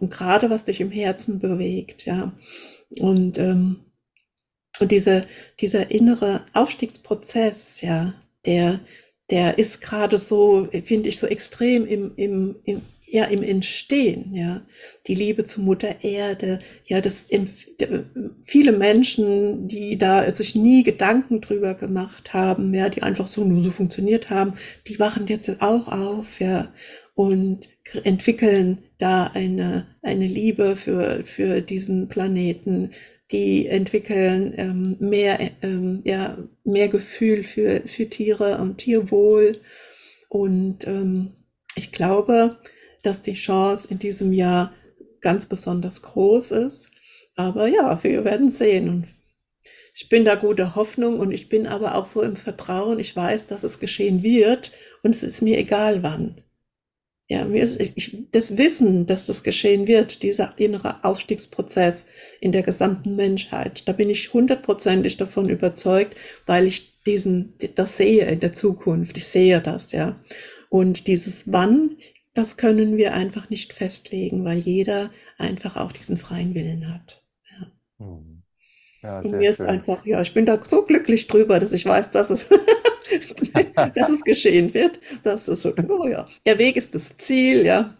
[0.00, 2.32] Und gerade was dich im Herzen bewegt, ja.
[2.98, 3.84] Und, ähm,
[4.80, 5.26] und diese,
[5.60, 8.80] dieser innere Aufstiegsprozess, ja, der,
[9.30, 14.62] der ist gerade so, finde ich, so extrem im, im, im, ja, im Entstehen, ja.
[15.06, 17.28] Die Liebe zu Mutter Erde, ja, das,
[18.42, 23.62] viele Menschen, die da sich nie Gedanken drüber gemacht haben, ja, die einfach so nur
[23.62, 24.54] so funktioniert haben,
[24.86, 26.72] die wachen jetzt auch auf, ja,
[27.14, 27.68] und
[28.04, 32.90] entwickeln da eine, eine Liebe für, für diesen Planeten,
[33.32, 39.58] die entwickeln ähm, mehr, ähm, ja, mehr Gefühl für, für Tiere und Tierwohl.
[40.28, 41.32] Und ähm,
[41.74, 42.58] ich glaube,
[43.02, 44.72] dass die Chance in diesem Jahr
[45.20, 46.90] ganz besonders groß ist.
[47.36, 48.88] Aber ja, wir werden sehen.
[48.88, 49.06] Und
[49.94, 52.98] ich bin da gute Hoffnung und ich bin aber auch so im Vertrauen.
[52.98, 56.42] Ich weiß, dass es geschehen wird und es ist mir egal wann.
[57.30, 62.06] Ja, mir ist ich, das Wissen, dass das geschehen wird, dieser innere Aufstiegsprozess
[62.40, 68.24] in der gesamten Menschheit, da bin ich hundertprozentig davon überzeugt, weil ich diesen, das sehe
[68.24, 69.18] in der Zukunft.
[69.18, 70.18] Ich sehe das, ja.
[70.70, 71.98] Und dieses Wann,
[72.38, 77.24] das können wir einfach nicht festlegen, weil jeder einfach auch diesen freien Willen hat.
[77.50, 78.06] Ja.
[78.06, 78.42] Mhm.
[79.02, 79.50] Ja, Und mir schön.
[79.50, 82.48] ist einfach, ja, ich bin da so glücklich drüber, dass ich weiß, dass es
[83.94, 85.00] dass es geschehen wird.
[85.24, 87.96] Das ist so, oh ja, der Weg ist das Ziel, ja.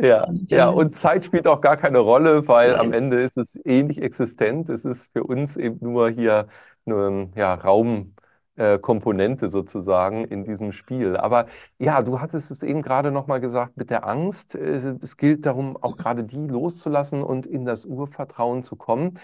[0.00, 2.80] Ja, und, ja, und Zeit spielt auch gar keine Rolle, weil nein.
[2.80, 4.68] am Ende ist es ähnlich existent.
[4.68, 6.46] Es ist für uns eben nur hier
[6.86, 8.27] eine ja, Raumkomponente
[8.58, 8.78] äh,
[9.48, 11.16] sozusagen in diesem Spiel.
[11.16, 11.46] Aber
[11.78, 14.54] ja, du hattest es eben gerade nochmal gesagt mit der Angst.
[14.54, 19.18] Es gilt darum, auch gerade die loszulassen und in das Urvertrauen zu kommen.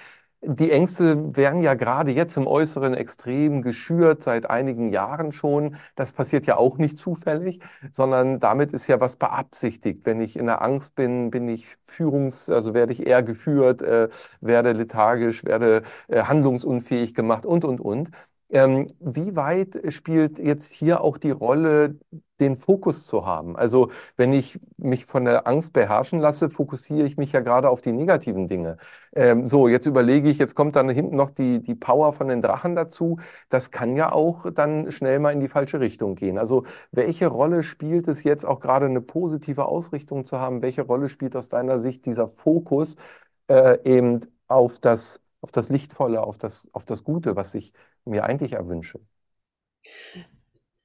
[0.46, 5.76] Die Ängste werden ja gerade jetzt im Äußeren extrem geschürt, seit einigen Jahren schon.
[5.96, 10.02] Das passiert ja auch nicht zufällig, sondern damit ist ja was beabsichtigt.
[10.04, 14.10] Wenn ich in der Angst bin, bin ich führungs-, also werde ich eher geführt, äh,
[14.42, 18.10] werde lethargisch, werde äh, handlungsunfähig gemacht und, und, und.
[18.54, 21.96] Ähm, wie weit spielt jetzt hier auch die Rolle,
[22.40, 23.56] den Fokus zu haben?
[23.56, 27.82] Also wenn ich mich von der Angst beherrschen lasse, fokussiere ich mich ja gerade auf
[27.82, 28.76] die negativen Dinge.
[29.14, 32.42] Ähm, so, jetzt überlege ich, jetzt kommt dann hinten noch die, die Power von den
[32.42, 33.18] Drachen dazu.
[33.48, 36.38] Das kann ja auch dann schnell mal in die falsche Richtung gehen.
[36.38, 40.62] Also welche Rolle spielt es jetzt auch gerade eine positive Ausrichtung zu haben?
[40.62, 42.96] Welche Rolle spielt aus deiner Sicht dieser Fokus
[43.48, 48.24] äh, eben auf das auf das Lichtvolle, auf das, auf das Gute, was ich mir
[48.24, 49.00] eigentlich erwünsche.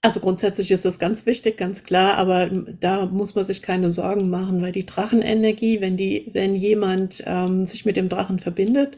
[0.01, 4.29] Also grundsätzlich ist das ganz wichtig, ganz klar, aber da muss man sich keine Sorgen
[4.29, 8.97] machen, weil die Drachenenergie, wenn die, wenn jemand ähm, sich mit dem Drachen verbindet,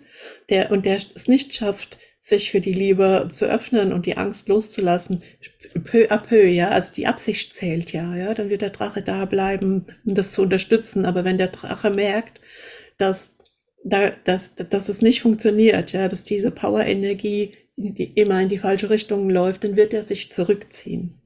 [0.49, 4.47] der und der es nicht schafft, sich für die Liebe zu öffnen und die Angst
[4.47, 5.23] loszulassen,
[5.84, 9.25] peu à peu, ja, also die Absicht zählt ja, ja, dann wird der Drache da
[9.25, 11.05] bleiben, um das zu unterstützen.
[11.05, 12.41] Aber wenn der Drache merkt,
[12.99, 13.38] dass
[13.84, 17.55] da, dass, dass es nicht funktioniert, ja, dass diese Power-Energie
[18.15, 21.17] immer in die falsche Richtung läuft, dann wird er sich zurückziehen.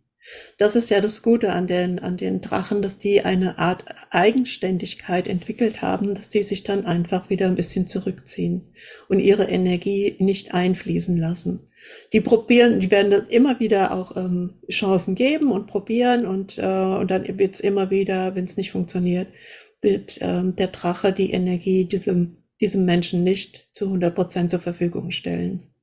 [0.58, 5.28] Das ist ja das Gute an den, an den Drachen, dass die eine Art Eigenständigkeit
[5.28, 8.74] entwickelt haben, dass die sich dann einfach wieder ein bisschen zurückziehen
[9.08, 11.68] und ihre Energie nicht einfließen lassen.
[12.12, 16.64] Die probieren, die werden das immer wieder auch ähm, Chancen geben und probieren und, äh,
[16.64, 19.28] und dann wird es immer wieder, wenn es nicht funktioniert,
[19.82, 25.12] wird ähm, der Drache die Energie diesem diesem Menschen nicht zu 100 Prozent zur Verfügung
[25.12, 25.75] stellen.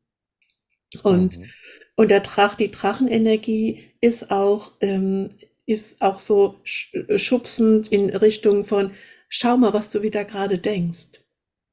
[1.03, 1.51] Und, mhm.
[1.97, 5.31] und der Drach, die Drachenenergie ist auch, ähm,
[5.67, 8.93] ist auch so schubsend in Richtung von,
[9.29, 11.21] schau mal, was du wieder gerade denkst.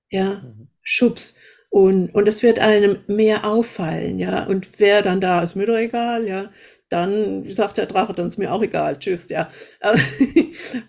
[0.10, 0.70] Ja, mhm.
[0.82, 1.36] Schubs.
[1.70, 4.46] Und, und es wird einem mehr auffallen, ja.
[4.46, 6.52] Und wer dann da ist, mir doch egal, ja.
[6.90, 9.50] Dann sagt der Drache, dann ist mir auch egal, tschüss, ja.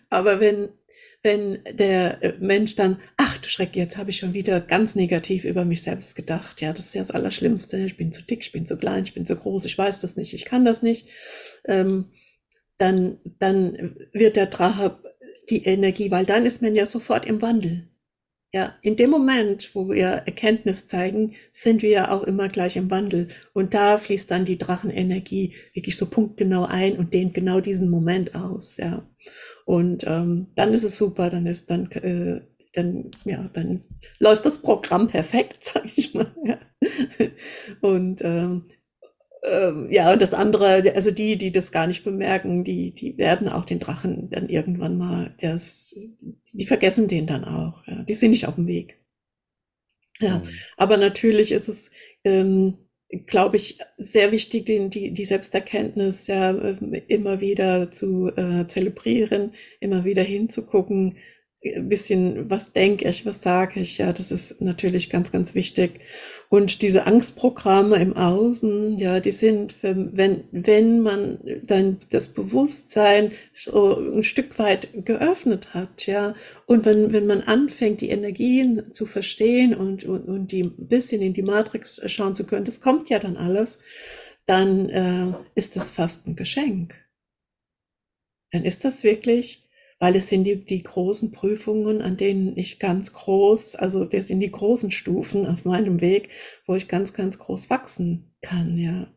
[0.09, 0.71] Aber wenn,
[1.23, 5.45] wenn der äh, Mensch dann, ach du Schreck, jetzt habe ich schon wieder ganz negativ
[5.45, 6.61] über mich selbst gedacht.
[6.61, 7.79] Ja, das ist ja das Allerschlimmste.
[7.79, 10.17] Ich bin zu dick, ich bin zu klein, ich bin zu groß, ich weiß das
[10.17, 11.07] nicht, ich kann das nicht.
[11.67, 12.07] Ähm,
[12.79, 14.99] dann, dann wird der Drache
[15.51, 17.91] die Energie, weil dann ist man ja sofort im Wandel.
[18.53, 22.91] Ja, in dem Moment, wo wir Erkenntnis zeigen, sind wir ja auch immer gleich im
[22.91, 23.29] Wandel.
[23.53, 28.35] Und da fließt dann die Drachenenergie wirklich so punktgenau ein und dehnt genau diesen Moment
[28.35, 28.77] aus.
[28.77, 29.09] Ja.
[29.71, 32.41] Und ähm, dann ist es super, dann ist dann, äh,
[32.73, 33.85] dann, ja, dann
[34.19, 36.35] läuft das Programm perfekt, sag ich mal.
[36.45, 36.59] Ja.
[37.81, 38.65] Und ähm,
[39.45, 43.49] ähm, ja, und das andere, also die, die das gar nicht bemerken, die, die werden
[43.49, 45.95] auch den Drachen dann irgendwann mal, das,
[46.53, 47.87] die vergessen den dann auch.
[47.87, 48.03] Ja.
[48.03, 48.99] Die sind nicht auf dem Weg.
[50.19, 50.49] Ja, mhm.
[50.79, 51.93] aber natürlich ist es,
[52.25, 52.77] ähm,
[53.27, 56.51] glaube ich, sehr wichtig, die, die Selbsterkenntnis ja
[57.09, 61.17] immer wieder zu äh, zelebrieren, immer wieder hinzugucken,
[61.63, 66.01] bisschen, was denke ich, was sage ich, ja, das ist natürlich ganz, ganz wichtig.
[66.49, 73.99] Und diese Angstprogramme im Außen, ja, die sind, wenn, wenn man dann das Bewusstsein so
[73.99, 79.75] ein Stück weit geöffnet hat, ja, und wenn, wenn man anfängt, die Energien zu verstehen
[79.75, 83.19] und, und, und die ein bisschen in die Matrix schauen zu können, das kommt ja
[83.19, 83.81] dann alles,
[84.47, 87.07] dann äh, ist das fast ein Geschenk.
[88.51, 89.70] Dann ist das wirklich
[90.01, 94.41] weil es sind die, die großen Prüfungen, an denen ich ganz groß, also das sind
[94.41, 96.31] die großen Stufen auf meinem Weg,
[96.67, 99.13] wo ich ganz, ganz groß wachsen kann, ja.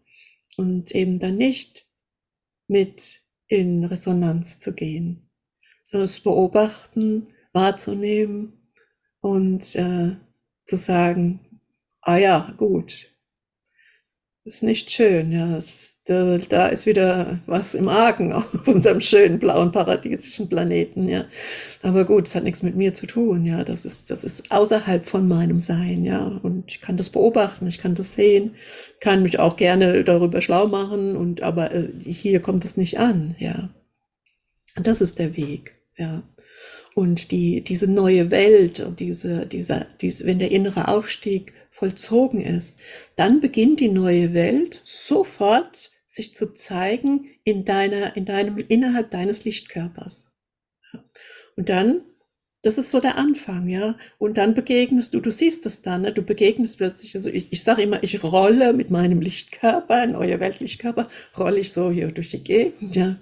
[0.58, 1.88] Und eben dann nicht
[2.68, 5.30] mit in Resonanz zu gehen,
[5.84, 8.70] sondern es beobachten, wahrzunehmen
[9.22, 10.18] und äh,
[10.66, 11.62] zu sagen,
[12.02, 13.16] ah ja, gut,
[14.44, 19.40] ist nicht schön, ja, es da, da ist wieder was im Argen auf unserem schönen
[19.40, 21.26] blauen paradiesischen Planeten, ja.
[21.82, 23.64] Aber gut, es hat nichts mit mir zu tun, ja.
[23.64, 26.26] Das ist, das ist außerhalb von meinem Sein, ja.
[26.44, 28.56] Und ich kann das beobachten, ich kann das sehen,
[29.00, 33.36] kann mich auch gerne darüber schlau machen und, aber äh, hier kommt es nicht an,
[33.40, 33.70] ja.
[34.76, 36.24] Das ist der Weg, ja.
[36.96, 42.82] Und die, diese neue Welt diese, dieser, diese, wenn der innere Aufstieg vollzogen ist,
[43.16, 49.44] dann beginnt die neue Welt sofort sich zu zeigen in deiner, in deinem, innerhalb deines
[49.46, 50.32] Lichtkörpers.
[51.58, 52.02] Und dann,
[52.62, 53.98] das ist so der Anfang, ja.
[54.20, 56.14] Und dann begegnest du, du siehst das dann, ne?
[56.14, 60.40] du begegnest plötzlich, also ich, ich sage immer, ich rolle mit meinem Lichtkörper, in euer
[60.40, 61.08] Weltlichtkörper,
[61.38, 63.16] rolle ich so hier durch die Gegend, ja.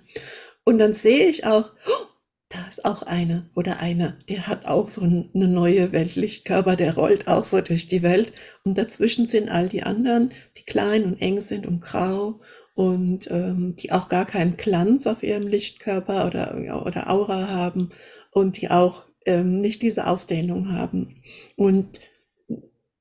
[0.65, 2.05] Und dann sehe ich auch, oh,
[2.51, 7.27] da ist auch eine oder einer, der hat auch so eine neue Weltlichtkörper, der rollt
[7.27, 8.33] auch so durch die Welt.
[8.65, 12.41] Und dazwischen sind all die anderen, die klein und eng sind und grau
[12.75, 17.89] und ähm, die auch gar keinen Glanz auf ihrem Lichtkörper oder, oder Aura haben
[18.31, 21.21] und die auch ähm, nicht diese Ausdehnung haben.
[21.55, 21.99] Und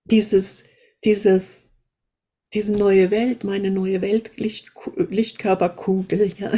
[0.05, 0.65] dieses,
[1.05, 1.70] dieses,
[2.53, 6.53] diese neue Welt, meine neue Welt, Licht, Lichtkörperkugel, ja,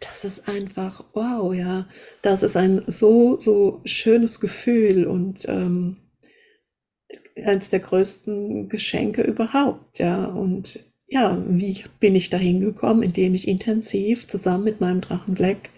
[0.00, 1.88] das ist einfach wow, ja,
[2.22, 5.96] das ist ein so, so schönes Gefühl und ähm,
[7.36, 13.48] eines der größten Geschenke überhaupt, ja, und ja, wie bin ich dahin gekommen, indem ich
[13.48, 15.70] intensiv zusammen mit meinem Drachen Black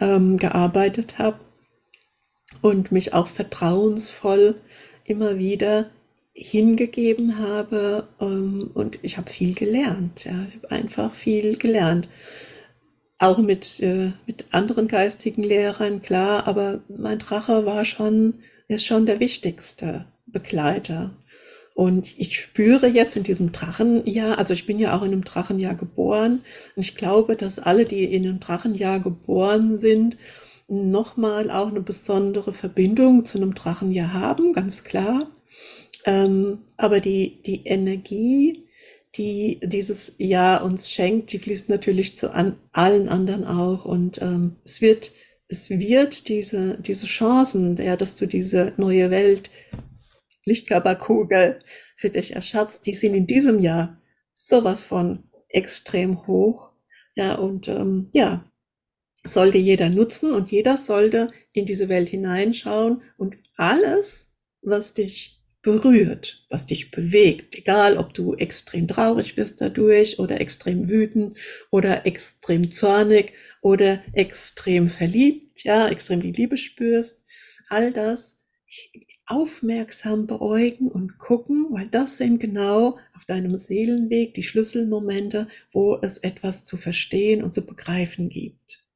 [0.00, 1.40] ähm, gearbeitet habe
[2.62, 4.54] und mich auch vertrauensvoll
[5.04, 5.90] immer wieder
[6.38, 10.24] hingegeben habe ähm, und ich habe viel gelernt.
[10.24, 12.08] Ja, ich habe einfach viel gelernt.
[13.18, 18.34] Auch mit, äh, mit anderen geistigen Lehrern, klar, aber mein Drache war schon,
[18.68, 21.16] ist schon der wichtigste Begleiter.
[21.74, 25.74] Und ich spüre jetzt in diesem Drachenjahr, also ich bin ja auch in einem Drachenjahr
[25.74, 26.42] geboren,
[26.76, 30.16] und ich glaube, dass alle, die in einem Drachenjahr geboren sind,
[30.68, 35.28] nochmal auch eine besondere Verbindung zu einem Drachenjahr haben, ganz klar.
[36.08, 38.66] Ähm, aber die, die Energie,
[39.14, 43.84] die dieses Jahr uns schenkt, die fließt natürlich zu an, allen anderen auch.
[43.84, 45.12] Und ähm, es wird,
[45.48, 49.50] es wird diese, diese Chancen, ja, dass du diese neue Welt
[50.46, 51.58] Lichtkörperkugel
[51.98, 54.00] für dich erschaffst, die sind in diesem Jahr
[54.32, 56.72] sowas von extrem hoch.
[57.16, 58.50] Ja, und ähm, ja,
[59.24, 64.32] sollte jeder nutzen und jeder sollte in diese Welt hineinschauen und alles,
[64.62, 65.37] was dich
[65.68, 71.36] berührt, was dich bewegt, egal ob du extrem traurig bist dadurch oder extrem wütend
[71.70, 77.22] oder extrem zornig oder extrem verliebt, ja, extrem die Liebe spürst,
[77.68, 78.40] all das
[79.26, 86.16] aufmerksam beäugen und gucken, weil das sind genau auf deinem Seelenweg die Schlüsselmomente, wo es
[86.16, 88.86] etwas zu verstehen und zu begreifen gibt.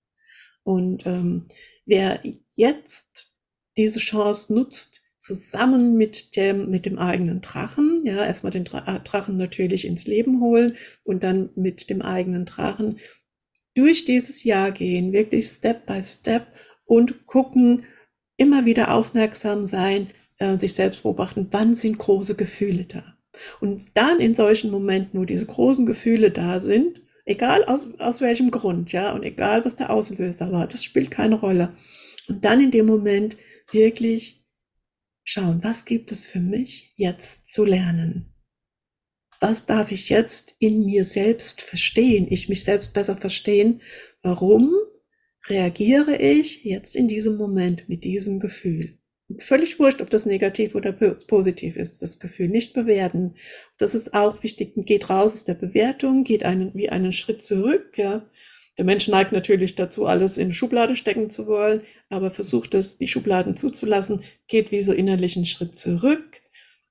[0.64, 1.48] Und ähm,
[1.84, 3.34] wer jetzt
[3.76, 9.36] diese Chance nutzt, zusammen mit dem, mit dem eigenen Drachen, ja, erstmal den äh, Drachen
[9.36, 12.98] natürlich ins Leben holen und dann mit dem eigenen Drachen
[13.74, 16.48] durch dieses Jahr gehen, wirklich Step by Step
[16.84, 17.84] und gucken,
[18.36, 20.08] immer wieder aufmerksam sein,
[20.38, 23.04] äh, sich selbst beobachten, wann sind große Gefühle da.
[23.60, 28.50] Und dann in solchen Momenten, wo diese großen Gefühle da sind, egal aus, aus welchem
[28.50, 31.72] Grund, ja, und egal was der Auslöser war, das spielt keine Rolle.
[32.28, 33.36] Und dann in dem Moment
[33.70, 34.41] wirklich
[35.24, 38.34] schauen, was gibt es für mich jetzt zu lernen?
[39.40, 43.82] Was darf ich jetzt in mir selbst verstehen, ich mich selbst besser verstehen?
[44.22, 44.72] Warum
[45.48, 48.98] reagiere ich jetzt in diesem Moment mit diesem Gefühl?
[49.38, 52.48] Völlig wurscht, ob das negativ oder positiv ist, das Gefühl.
[52.48, 53.34] Nicht bewerten.
[53.78, 54.74] Das ist auch wichtig.
[54.76, 58.28] Geht raus aus der Bewertung, geht einen, wie einen Schritt zurück, ja.
[58.78, 62.96] Der Mensch neigt natürlich dazu, alles in eine Schublade stecken zu wollen, aber versucht es,
[62.96, 66.40] die Schubladen zuzulassen, geht wie so innerlich einen Schritt zurück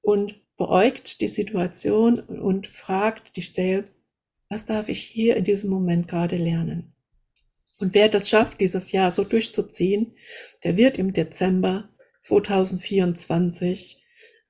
[0.02, 4.04] und beäugt die Situation und fragt dich selbst,
[4.48, 6.94] was darf ich hier in diesem Moment gerade lernen?
[7.80, 10.14] Und wer das schafft, dieses Jahr so durchzuziehen,
[10.64, 11.90] der wird im Dezember
[12.22, 13.98] 2024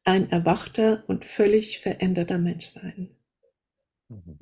[0.03, 3.15] ein erwachter und völlig veränderter Mensch sein.
[4.09, 4.39] Mhm.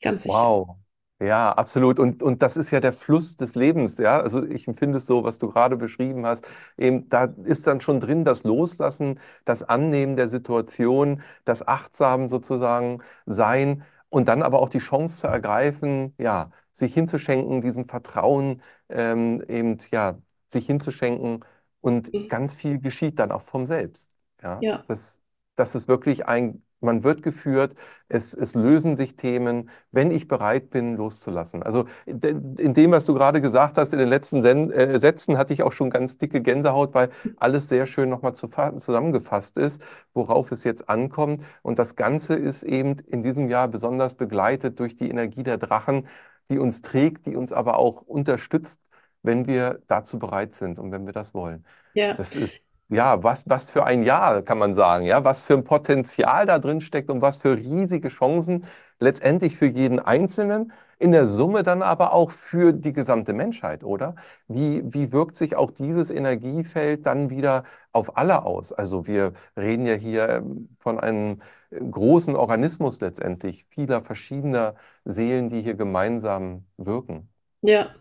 [0.00, 0.34] Ganz sicher.
[0.34, 0.81] Wow.
[1.22, 2.00] Ja, absolut.
[2.00, 4.20] Und, und das ist ja der Fluss des Lebens, ja.
[4.20, 6.48] Also ich empfinde es so, was du gerade beschrieben hast.
[6.76, 13.02] Eben, da ist dann schon drin das Loslassen, das Annehmen der Situation, das achtsam sozusagen
[13.24, 19.44] sein und dann aber auch die Chance zu ergreifen, ja, sich hinzuschenken, diesem Vertrauen ähm,
[19.48, 20.18] eben, ja,
[20.48, 21.44] sich hinzuschenken
[21.80, 22.28] und mhm.
[22.28, 24.10] ganz viel geschieht dann auch vom Selbst.
[24.42, 24.84] Ja, ja.
[24.88, 25.20] Das,
[25.54, 27.74] das ist wirklich ein man wird geführt,
[28.08, 31.62] es, es lösen sich Themen, wenn ich bereit bin, loszulassen.
[31.62, 35.52] Also in dem, was du gerade gesagt hast, in den letzten Sen äh, Sätzen hatte
[35.52, 39.82] ich auch schon ganz dicke Gänsehaut, weil alles sehr schön nochmal zu zusammengefasst ist,
[40.14, 41.42] worauf es jetzt ankommt.
[41.62, 46.06] Und das Ganze ist eben in diesem Jahr besonders begleitet durch die Energie der Drachen,
[46.50, 48.80] die uns trägt, die uns aber auch unterstützt,
[49.22, 51.64] wenn wir dazu bereit sind und wenn wir das wollen.
[51.94, 52.14] Ja.
[52.14, 52.62] Das ist
[52.92, 56.58] ja, was, was für ein Jahr, kann man sagen, ja, was für ein Potenzial da
[56.58, 58.66] drin steckt und was für riesige Chancen
[59.00, 64.14] letztendlich für jeden Einzelnen, in der Summe dann aber auch für die gesamte Menschheit, oder?
[64.46, 68.72] Wie, wie wirkt sich auch dieses Energiefeld dann wieder auf alle aus?
[68.72, 71.40] Also wir reden ja hier ähm, von einem
[71.70, 77.28] äh, großen Organismus letztendlich, vieler verschiedener Seelen, die hier gemeinsam wirken.
[77.62, 77.94] Ja,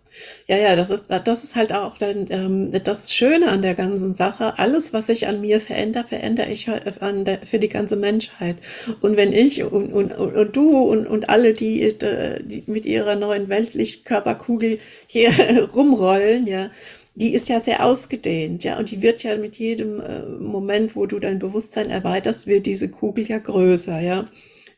[0.48, 4.14] ja, ja, das ist, das ist halt auch dann, ähm, das Schöne an der ganzen
[4.14, 4.58] Sache.
[4.60, 8.58] Alles, was ich an mir verändere, verändere ich halt an der, für die ganze Menschheit.
[9.02, 13.16] Und wenn ich und, und, und du und, und alle, die, äh, die mit ihrer
[13.16, 15.32] neuen Weltlichtkörperkugel hier
[15.76, 16.70] rumrollen, ja,
[17.16, 21.06] die ist ja sehr ausgedehnt, ja, und die wird ja mit jedem äh, Moment, wo
[21.06, 24.28] du dein Bewusstsein erweiterst, wird diese Kugel ja größer, ja.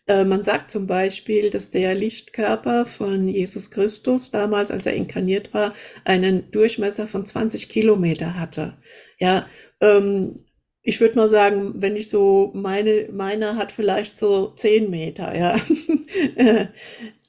[0.08, 5.54] Äh, man sagt zum Beispiel, dass der Lichtkörper von Jesus Christus damals, als er inkarniert
[5.54, 5.74] war,
[6.04, 8.78] einen Durchmesser von 20 Kilometer hatte.
[9.20, 9.48] Ja,
[9.82, 10.46] ähm,
[10.82, 15.58] ich würde mal sagen, wenn ich so meine, meiner hat vielleicht so 10 Meter, ja.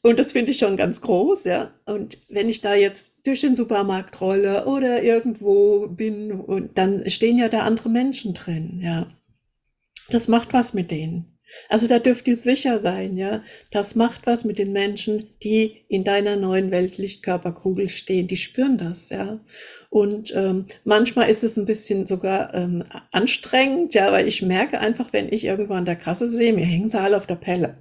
[0.02, 1.72] Und das finde ich schon ganz groß, ja.
[1.86, 7.38] Und wenn ich da jetzt durch den Supermarkt rolle oder irgendwo bin, und dann stehen
[7.38, 9.06] ja da andere Menschen drin, ja.
[10.10, 11.33] Das macht was mit denen.
[11.68, 13.42] Also da dürft ihr sicher sein, ja.
[13.70, 18.28] Das macht was mit den Menschen, die in deiner neuen Weltlichtkörperkugel stehen.
[18.28, 19.40] Die spüren das, ja.
[19.90, 25.12] Und ähm, manchmal ist es ein bisschen sogar ähm, anstrengend, ja, weil ich merke einfach,
[25.12, 27.78] wenn ich irgendwo an der Kasse sehe, mir hängen sie alle auf der Pelle.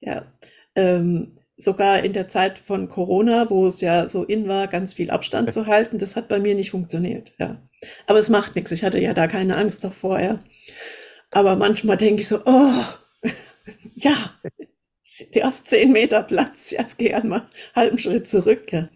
[0.00, 0.32] Ja.
[0.74, 5.10] Ähm, sogar in der Zeit von Corona, wo es ja so in war, ganz viel
[5.10, 7.60] Abstand zu halten, das hat bei mir nicht funktioniert, ja.
[8.06, 8.72] Aber es macht nichts.
[8.72, 10.40] Ich hatte ja da keine Angst davor, ja.
[11.30, 12.84] Aber manchmal denke ich so, oh,
[13.94, 14.34] ja,
[15.34, 18.72] du hast zehn Meter Platz, jetzt geh einmal einen halben Schritt zurück.
[18.72, 18.88] Ja.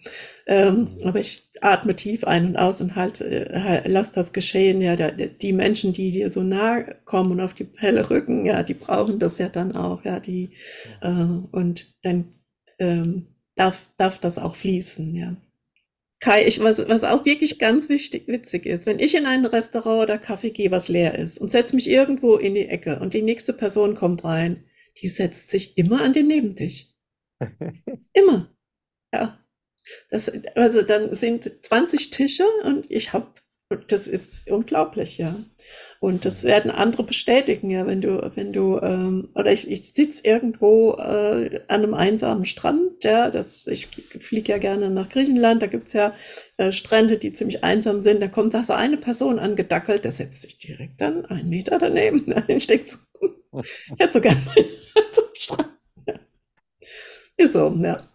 [0.46, 4.80] Ähm, aber ich atme tief ein und aus und halt, äh, lass das geschehen.
[4.80, 8.62] Ja, der, die Menschen, die dir so nahe kommen und auf die Pelle rücken, ja,
[8.62, 10.50] die brauchen das ja dann auch, ja, die,
[11.02, 11.10] äh,
[11.52, 12.34] und dann
[12.78, 15.36] ähm, darf, darf das auch fließen, ja.
[16.24, 20.04] Kai, ich, was, was auch wirklich ganz wichtig, witzig ist, wenn ich in ein Restaurant
[20.04, 23.20] oder Kaffee gehe, was leer ist und setze mich irgendwo in die Ecke und die
[23.20, 24.64] nächste Person kommt rein,
[25.02, 26.86] die setzt sich immer an den Nebentisch.
[28.14, 28.56] immer.
[29.12, 29.38] Ja.
[30.08, 33.26] Das, also dann sind 20 Tische und ich habe,
[33.88, 35.44] das ist unglaublich, ja.
[36.04, 40.22] Und das werden andere bestätigen, ja, wenn du, wenn du, ähm, oder ich, ich sitze
[40.22, 43.86] irgendwo äh, an einem einsamen Strand ja, das, ich
[44.20, 46.12] fliege ja gerne nach Griechenland, da gibt's ja
[46.58, 50.42] äh, Strände, die ziemlich einsam sind, da kommt da so eine Person angedackelt, der setzt
[50.42, 52.98] sich direkt dann einen Meter daneben, ich denke so,
[53.62, 54.68] ich hätte so gerne mal einen
[55.32, 55.70] Strand.
[56.06, 56.14] Ja.
[57.38, 58.13] Ist so, ja.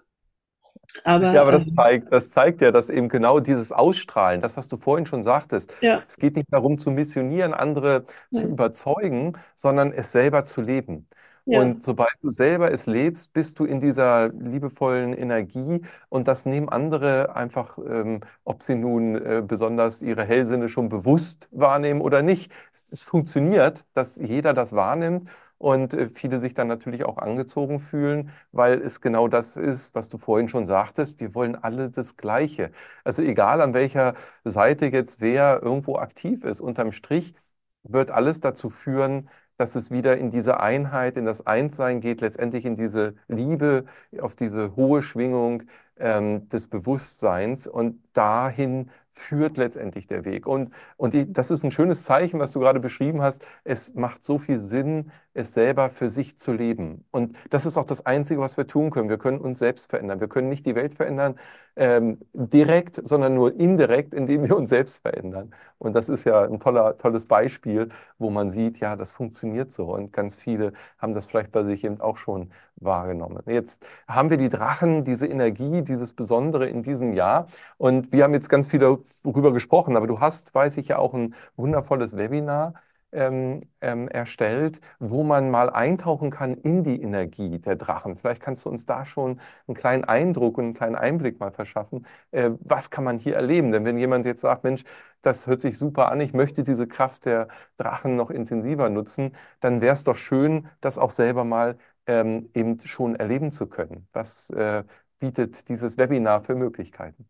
[1.03, 4.57] Aber, ja, aber das ähm, zeigt, das zeigt ja, dass eben genau dieses Ausstrahlen, das,
[4.57, 6.01] was du vorhin schon sagtest, ja.
[6.07, 8.41] es geht nicht darum zu missionieren, andere ja.
[8.41, 11.07] zu überzeugen, sondern es selber zu leben.
[11.45, 11.61] Ja.
[11.61, 16.69] Und sobald du selber es lebst, bist du in dieser liebevollen Energie und das nehmen
[16.69, 22.51] andere einfach, ähm, ob sie nun äh, besonders ihre Hellsinne schon bewusst wahrnehmen oder nicht.
[22.71, 25.29] Es, es funktioniert, dass jeder das wahrnimmt
[25.59, 30.09] und äh, viele sich dann natürlich auch angezogen fühlen, weil es genau das ist, was
[30.09, 31.19] du vorhin schon sagtest.
[31.21, 32.71] Wir wollen alle das Gleiche.
[33.05, 37.35] Also egal an welcher Seite jetzt wer irgendwo aktiv ist, unterm Strich
[37.83, 42.65] wird alles dazu führen, dass es wieder in diese Einheit, in das Einssein geht, letztendlich
[42.65, 43.85] in diese Liebe,
[44.21, 45.63] auf diese hohe Schwingung
[45.97, 47.67] ähm, des Bewusstseins.
[47.67, 48.89] Und dahin
[49.19, 50.47] führt letztendlich der Weg.
[50.47, 53.45] Und, und die, das ist ein schönes Zeichen, was du gerade beschrieben hast.
[53.63, 57.05] Es macht so viel Sinn, es selber für sich zu leben.
[57.11, 59.09] Und das ist auch das Einzige, was wir tun können.
[59.09, 60.19] Wir können uns selbst verändern.
[60.19, 61.35] Wir können nicht die Welt verändern
[61.79, 65.53] ähm, direkt, sondern nur indirekt, indem wir uns selbst verändern.
[65.77, 69.93] Und das ist ja ein toller, tolles Beispiel, wo man sieht, ja, das funktioniert so.
[69.95, 73.41] Und ganz viele haben das vielleicht bei sich eben auch schon wahrgenommen.
[73.47, 77.47] Jetzt haben wir die Drachen, diese Energie, dieses Besondere in diesem Jahr.
[77.77, 81.13] Und wir haben jetzt ganz viel darüber gesprochen, aber du hast, weiß ich ja, auch
[81.13, 82.73] ein wundervolles Webinar
[83.11, 88.17] ähm, ähm, erstellt, wo man mal eintauchen kann in die Energie der Drachen.
[88.17, 92.05] Vielleicht kannst du uns da schon einen kleinen Eindruck und einen kleinen Einblick mal verschaffen.
[92.31, 93.71] Äh, was kann man hier erleben?
[93.71, 94.83] Denn wenn jemand jetzt sagt, Mensch,
[95.21, 97.47] das hört sich super an, ich möchte diese Kraft der
[97.77, 102.79] Drachen noch intensiver nutzen, dann wäre es doch schön, das auch selber mal ähm, eben
[102.85, 104.07] schon erleben zu können.
[104.13, 104.83] Was äh,
[105.19, 107.27] bietet dieses Webinar für Möglichkeiten?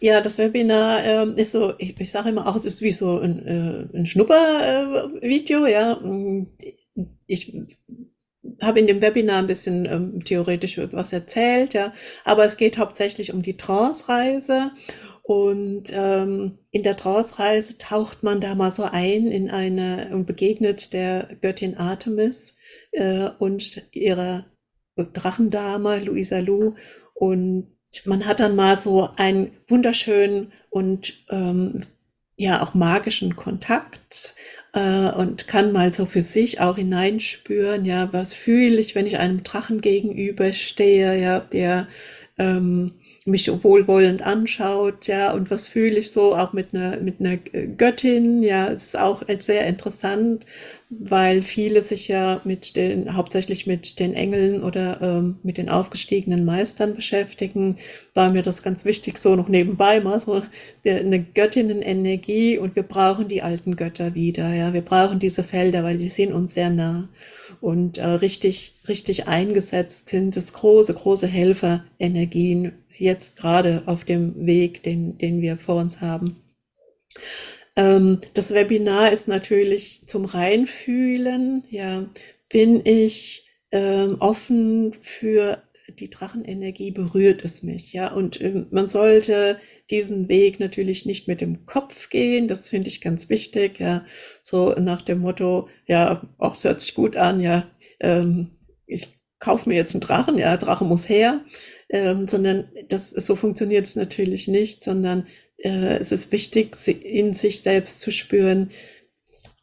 [0.00, 3.18] Ja, das Webinar ähm, ist so, ich, ich sage immer auch, es ist wie so
[3.18, 6.00] ein, äh, ein Schnuppervideo, äh, ja.
[7.26, 7.52] Ich
[8.62, 11.92] habe in dem Webinar ein bisschen ähm, theoretisch was erzählt, ja,
[12.24, 14.72] aber es geht hauptsächlich um die Trance-Reise.
[15.28, 20.94] Und ähm, in der Trance-Reise taucht man da mal so ein in eine und begegnet
[20.94, 22.56] der Göttin Artemis
[22.92, 24.46] äh, und ihrer
[24.96, 26.76] Drachendame Luisa Lu.
[27.12, 31.82] Und man hat dann mal so einen wunderschönen und ähm,
[32.36, 34.34] ja auch magischen Kontakt
[34.72, 39.18] äh, und kann mal so für sich auch hineinspüren, ja, was fühle ich, wenn ich
[39.18, 41.88] einem Drachen gegenüberstehe, ja, der
[42.38, 42.94] ähm,
[43.28, 48.42] mich wohlwollend anschaut, ja, und was fühle ich so auch mit einer, mit einer Göttin,
[48.42, 50.46] ja, es ist auch sehr interessant,
[50.90, 56.46] weil viele sich ja mit den, hauptsächlich mit den Engeln oder ähm, mit den aufgestiegenen
[56.46, 57.76] Meistern beschäftigen,
[58.14, 60.42] war mir das ganz wichtig, so noch nebenbei mal so
[60.86, 65.98] eine Göttinnenenergie und wir brauchen die alten Götter wieder, ja, wir brauchen diese Felder, weil
[65.98, 67.08] die sind uns sehr nah.
[67.60, 74.82] Und äh, richtig, richtig eingesetzt sind das große, große Helferenergien jetzt gerade auf dem Weg,
[74.82, 76.42] den, den wir vor uns haben.
[77.76, 81.64] Ähm, das Webinar ist natürlich zum Reinfühlen.
[81.70, 82.08] Ja,
[82.48, 85.62] bin ich ähm, offen für
[85.98, 88.12] die Drachenenergie berührt es mich, ja.
[88.12, 89.58] Und äh, man sollte
[89.90, 92.48] diesen Weg natürlich nicht mit dem Kopf gehen.
[92.48, 94.04] Das finde ich ganz wichtig, ja.
[94.42, 97.70] So nach dem Motto, ja, auch es hört sich gut an, ja.
[98.00, 98.50] Ähm,
[98.86, 101.44] ich kaufe mir jetzt einen Drachen, ja, Drache muss her
[101.90, 105.26] ähm, sondern das so funktioniert es natürlich nicht, sondern
[105.58, 108.70] äh, es ist wichtig, in sich selbst zu spüren,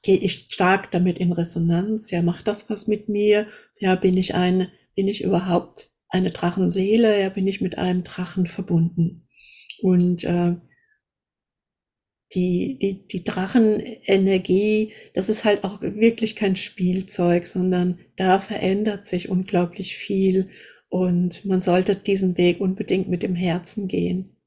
[0.01, 3.47] gehe ich stark damit in Resonanz, ja, macht das was mit mir,
[3.79, 8.45] ja, bin ich ein, bin ich überhaupt eine Drachenseele, ja, bin ich mit einem Drachen
[8.45, 9.27] verbunden.
[9.81, 10.55] Und äh,
[12.33, 19.29] die, die, die Drachenenergie, das ist halt auch wirklich kein Spielzeug, sondern da verändert sich
[19.29, 20.49] unglaublich viel.
[20.89, 24.37] Und man sollte diesen Weg unbedingt mit dem Herzen gehen.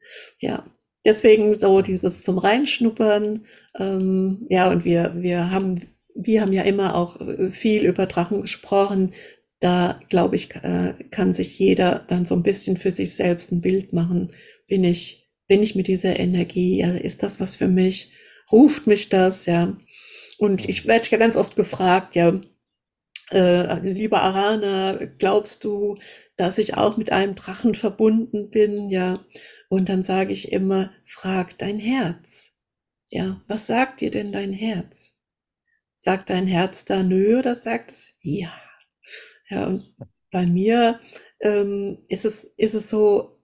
[0.41, 0.65] Ja,
[1.05, 3.45] deswegen so dieses zum Reinschnuppern.
[3.79, 5.81] Ähm, ja, und wir, wir haben,
[6.15, 9.13] wir haben ja immer auch äh, viel über Drachen gesprochen.
[9.61, 13.61] Da, glaube ich, äh, kann sich jeder dann so ein bisschen für sich selbst ein
[13.61, 14.29] Bild machen.
[14.69, 16.79] Bin ich, bin ich mit dieser Energie?
[16.79, 18.13] Ja, ist das was für mich?
[18.53, 19.47] Ruft mich das?
[19.47, 19.77] Ja.
[20.39, 22.41] Und ich werde ja ganz oft gefragt, ja,
[23.31, 25.97] äh, lieber Arana, glaubst du,
[26.37, 28.91] dass ich auch mit einem Drachen verbunden bin?
[28.91, 29.25] Ja.
[29.69, 32.55] Und dann sage ich immer, frag dein Herz.
[33.11, 35.17] Ja, was sagt dir denn dein Herz?
[35.97, 38.53] Sagt dein Herz da nö oder sagt es ja?
[39.51, 39.95] Ja, und
[40.31, 41.01] bei mir
[41.41, 43.38] ähm, ist es, ist es so,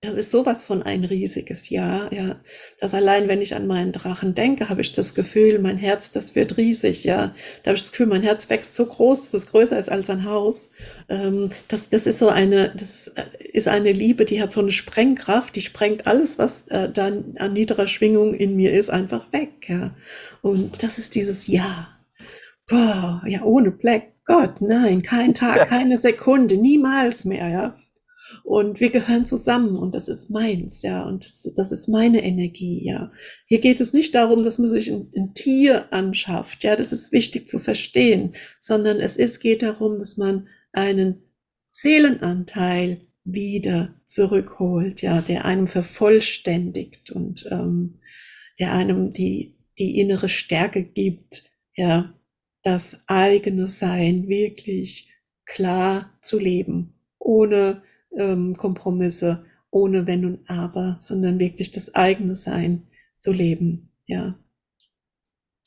[0.00, 2.40] das ist sowas von ein riesiges Jahr, ja.
[2.80, 6.36] Das allein, wenn ich an meinen Drachen denke, habe ich das Gefühl, mein Herz, das
[6.36, 7.34] wird riesig, ja.
[7.62, 10.08] Da habe ich das Gefühl, mein Herz wächst so groß, dass es größer ist als
[10.08, 10.70] ein Haus.
[11.08, 13.12] Ähm, das, das ist so eine, das
[13.52, 17.52] ist eine Liebe, die hat so eine Sprengkraft, die sprengt alles, was äh, dann an
[17.52, 19.96] niederer Schwingung in mir ist, einfach weg, ja.
[20.42, 21.88] Und das ist dieses Ja.
[22.68, 27.76] Boah, ja, ohne Black Gott, nein, kein Tag, keine Sekunde, niemals mehr, ja.
[28.48, 31.26] Und wir gehören zusammen und das ist meins, ja, und
[31.58, 33.12] das, ist meine Energie, ja.
[33.44, 37.12] Hier geht es nicht darum, dass man sich ein, ein, Tier anschafft, ja, das ist
[37.12, 41.24] wichtig zu verstehen, sondern es ist, geht darum, dass man einen
[41.70, 47.96] Seelenanteil wieder zurückholt, ja, der einem vervollständigt und ähm,
[48.58, 51.42] der einem die, die innere Stärke gibt,
[51.76, 52.14] ja,
[52.62, 55.12] das eigene Sein wirklich
[55.44, 57.82] klar zu leben, ohne
[58.18, 62.88] ähm, Kompromisse, ohne Wenn und Aber, sondern wirklich das eigene Sein
[63.18, 63.90] zu leben.
[64.06, 64.38] Ja.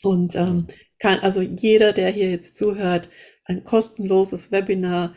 [0.04, 0.68] Und ähm,
[1.00, 3.10] kann, also jeder, der hier jetzt zuhört,
[3.46, 5.14] ein kostenloses Webinar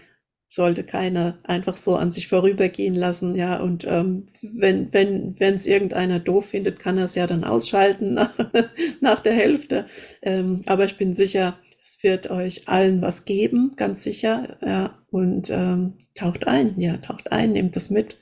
[0.55, 3.59] sollte keiner einfach so an sich vorübergehen lassen, ja.
[3.61, 8.15] Und ähm, wenn wenn wenn es irgendeiner doof findet, kann er es ja dann ausschalten
[8.15, 8.33] nach,
[9.01, 9.87] nach der Hälfte.
[10.23, 14.57] Ähm, aber ich bin sicher, es wird euch allen was geben, ganz sicher.
[14.65, 18.19] Ja, und ähm, taucht ein, ja, taucht ein, nehmt es mit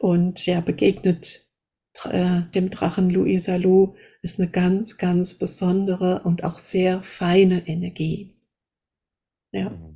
[0.00, 1.46] und ja, begegnet
[2.04, 3.94] äh, dem Drachen Luisa Lu.
[4.22, 8.34] Ist eine ganz, ganz besondere und auch sehr feine Energie.
[9.52, 9.70] Ja.
[9.70, 9.95] Mhm.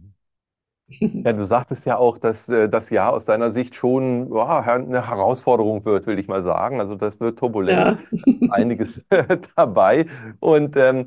[1.24, 5.08] Ja, du sagtest ja auch, dass äh, das Jahr aus deiner Sicht schon ja, eine
[5.08, 6.80] Herausforderung wird, will ich mal sagen.
[6.80, 8.26] Also das wird turbulent, ja.
[8.50, 9.04] einiges
[9.56, 10.06] dabei.
[10.40, 11.06] Und ähm,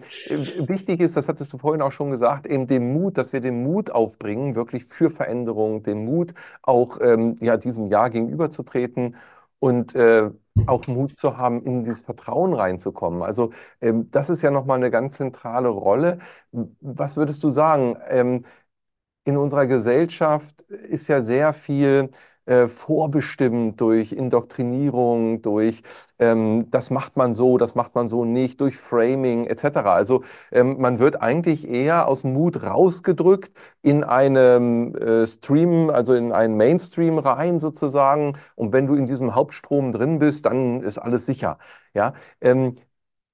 [0.67, 3.63] wichtig ist, das hattest du vorhin auch schon gesagt, eben den Mut, dass wir den
[3.63, 9.15] Mut aufbringen, wirklich für Veränderung, den Mut auch ähm, ja, diesem Jahr gegenüberzutreten
[9.59, 10.29] und äh,
[10.67, 13.23] auch Mut zu haben, in dieses Vertrauen reinzukommen.
[13.23, 16.19] Also ähm, das ist ja nochmal eine ganz zentrale Rolle.
[16.81, 17.97] Was würdest du sagen?
[18.09, 18.45] Ähm,
[19.25, 22.09] in unserer Gesellschaft ist ja sehr viel
[22.45, 25.81] äh, vorbestimmt durch Indoktrinierung, durch
[26.19, 29.93] ähm, das macht man so, das macht man so nicht, durch Framing etc.
[29.93, 33.51] Also ähm, man wird eigentlich eher aus Mut rausgedrückt
[33.81, 38.37] in einem äh, Stream, also in einen Mainstream rein sozusagen.
[38.55, 41.57] Und wenn du in diesem Hauptstrom drin bist, dann ist alles sicher.
[41.93, 42.73] Ja, ähm,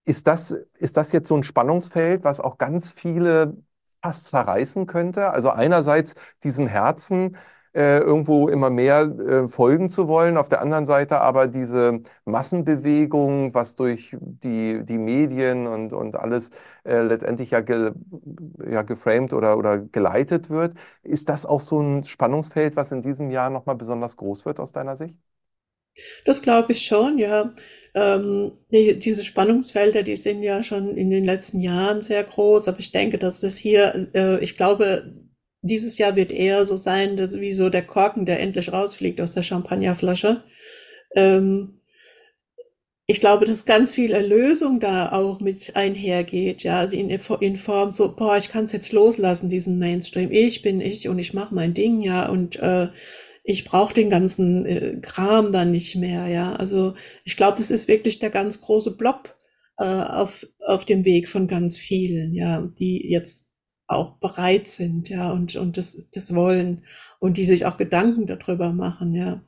[0.06, 3.58] ist das, ist das jetzt so ein Spannungsfeld, was auch ganz viele
[4.02, 5.30] fast zerreißen könnte.
[5.32, 7.38] Also einerseits diesem Herzen
[7.74, 13.54] äh, irgendwo immer mehr äh, folgen zu wollen, auf der anderen Seite aber diese Massenbewegung,
[13.54, 16.50] was durch die, die Medien und, und alles
[16.84, 17.92] äh, letztendlich ja, ge,
[18.70, 20.78] ja geframed oder, oder geleitet wird.
[21.04, 24.72] Ist das auch so ein Spannungsfeld, was in diesem Jahr nochmal besonders groß wird aus
[24.72, 25.18] deiner Sicht?
[26.26, 27.54] Das glaube ich schon, ja.
[27.96, 32.80] Ähm, die, diese Spannungsfelder, die sind ja schon in den letzten Jahren sehr groß, aber
[32.80, 35.14] ich denke, dass das hier, äh, ich glaube,
[35.62, 39.34] dieses Jahr wird eher so sein, dass wie so der Korken, der endlich rausfliegt aus
[39.34, 40.44] der Champagnerflasche.
[41.16, 41.80] Ähm,
[43.08, 48.16] ich glaube, dass ganz viel Erlösung da auch mit einhergeht, ja, in, in Form so,
[48.16, 50.32] boah, ich kann es jetzt loslassen, diesen Mainstream.
[50.32, 52.90] Ich bin ich und ich mache mein Ding, ja, und äh,
[53.50, 56.54] ich brauche den ganzen äh, Kram dann nicht mehr, ja.
[56.54, 56.94] Also
[57.24, 59.36] ich glaube, das ist wirklich der ganz große Block
[59.80, 63.52] äh, auf, auf dem Weg von ganz vielen, ja, die jetzt
[63.88, 66.86] auch bereit sind, ja, und, und das, das wollen
[67.20, 69.42] und die sich auch Gedanken darüber machen, ja.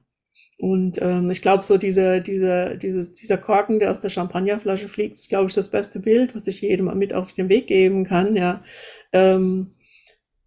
[0.58, 5.14] Und ähm, ich glaube, so dieser, dieser, dieses, dieser Korken, der aus der Champagnerflasche fliegt,
[5.18, 8.36] ist, glaube ich, das beste Bild, was ich jedem mit auf den Weg geben kann,
[8.36, 8.64] ja.
[9.14, 9.74] Ähm,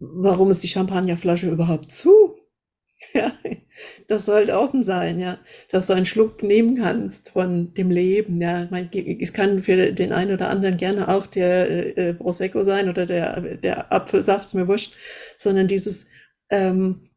[0.00, 2.33] warum ist die Champagnerflasche überhaupt zu?
[3.14, 3.32] Ja,
[4.08, 5.38] das sollte offen sein, ja,
[5.70, 8.68] dass du einen Schluck nehmen kannst von dem Leben, ja.
[9.20, 13.40] Es kann für den einen oder anderen gerne auch der äh, Prosecco sein oder der,
[13.56, 14.94] der Apfelsaft, ist mir wurscht,
[15.36, 16.06] sondern dieses,
[16.50, 17.08] ähm,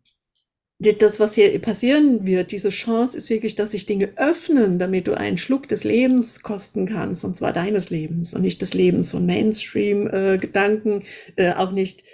[0.80, 5.18] das, was hier passieren wird, diese Chance ist wirklich, dass sich Dinge öffnen, damit du
[5.18, 9.26] einen Schluck des Lebens kosten kannst, und zwar deines Lebens und nicht des Lebens von
[9.26, 11.02] Mainstream-Gedanken,
[11.36, 12.06] äh, äh, auch nicht äh,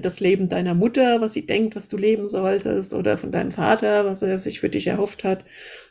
[0.00, 4.06] das Leben deiner Mutter, was sie denkt, was du leben solltest, oder von deinem Vater,
[4.06, 5.44] was er sich für dich erhofft hat,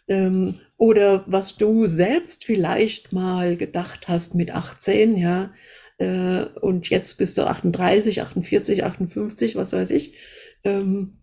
[0.08, 5.52] ähm, oder was du selbst vielleicht mal gedacht hast mit 18, ja,
[6.00, 10.18] äh, und jetzt bist du 38, 48, 58, was weiß ich.
[10.64, 11.18] Ähm,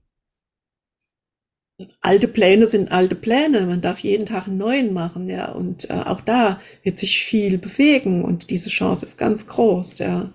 [2.00, 3.66] alte Pläne sind alte Pläne.
[3.66, 5.50] Man darf jeden Tag einen neuen machen, ja.
[5.52, 10.32] Und äh, auch da wird sich viel bewegen und diese Chance ist ganz groß, ja.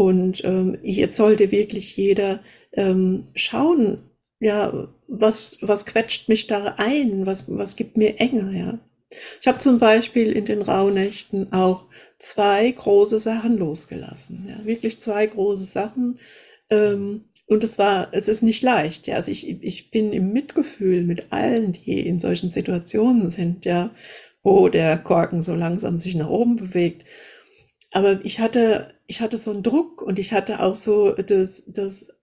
[0.00, 2.40] Und ähm, jetzt sollte wirklich jeder
[2.72, 3.98] ähm, schauen,
[4.38, 8.78] ja, was, was quetscht mich da ein, was, was gibt mir Enge, ja.
[9.42, 11.84] Ich habe zum Beispiel in den Rauhnächten auch
[12.18, 16.18] zwei große Sachen losgelassen, ja, wirklich zwei große Sachen.
[16.70, 19.16] Ähm, und es war, es ist nicht leicht, ja.
[19.16, 23.90] Also ich, ich bin im Mitgefühl mit allen, die in solchen Situationen sind, ja,
[24.42, 27.04] wo der Korken so langsam sich nach oben bewegt.
[27.90, 32.16] Aber ich hatte, ich hatte so einen Druck und ich hatte auch so das, das,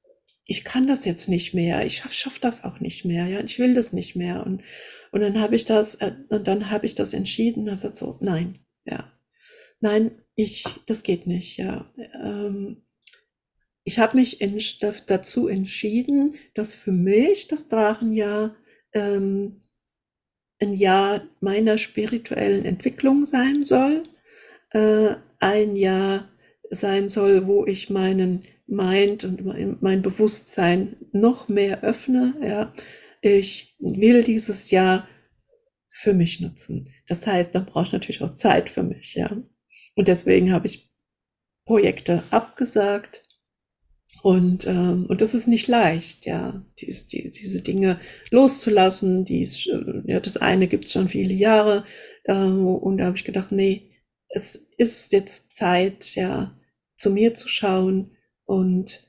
[0.46, 3.60] ich kann das jetzt nicht mehr, ich schaff, schaff das auch nicht mehr, ja, ich
[3.60, 4.46] will das nicht mehr.
[4.46, 4.64] Und,
[5.12, 7.98] und dann habe ich das, äh, und dann habe ich das entschieden und habe gesagt,
[7.98, 9.12] so, nein, ja,
[9.82, 11.92] nein, ich, das geht nicht, ja.
[12.24, 12.86] Ähm,
[13.84, 14.38] ich habe mich
[15.08, 18.56] dazu entschieden, dass für mich das Drachenjahr
[18.94, 19.60] ähm,
[20.62, 24.04] ein Jahr meiner spirituellen Entwicklung sein soll,
[24.72, 26.30] äh, ein Jahr
[26.70, 32.36] sein soll, wo ich meinen Mind und mein, mein Bewusstsein noch mehr öffne.
[32.42, 32.74] Ja.
[33.22, 35.08] Ich will dieses Jahr
[35.90, 36.90] für mich nutzen.
[37.08, 39.16] Das heißt, dann brauche ich natürlich auch Zeit für mich.
[39.16, 39.32] Ja.
[39.96, 40.92] Und deswegen habe ich
[41.66, 43.24] Projekte abgesagt.
[44.24, 48.00] Und, ähm, und das ist nicht leicht, ja, dies, die, diese Dinge
[48.32, 49.26] loszulassen.
[49.26, 51.84] Dies, äh, ja, das eine gibt es schon viele Jahre.
[52.24, 53.87] Äh, und da habe ich gedacht, nee,
[54.30, 56.58] es ist jetzt Zeit, ja,
[56.98, 58.12] zu mir zu schauen.
[58.46, 59.08] Und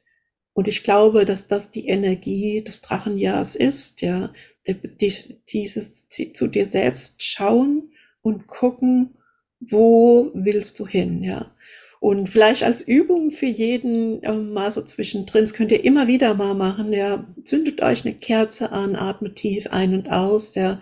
[0.58, 4.32] und ich glaube, dass das die Energie des Drachenjahrs ist, ja,
[4.66, 7.92] dieses zu dir selbst schauen
[8.22, 9.14] und gucken,
[9.60, 11.54] wo willst du hin, ja.
[12.00, 16.34] Und vielleicht als Übung für jeden äh, mal so zwischendrin, das könnt ihr immer wieder
[16.34, 20.80] mal machen, ja, zündet euch eine Kerze an, atmet tief ein und aus, ja,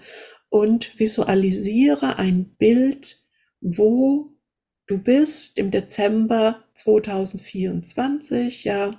[0.48, 3.18] und visualisiere ein Bild,
[3.60, 4.32] wo
[4.86, 8.92] du bist im Dezember 2024, ja,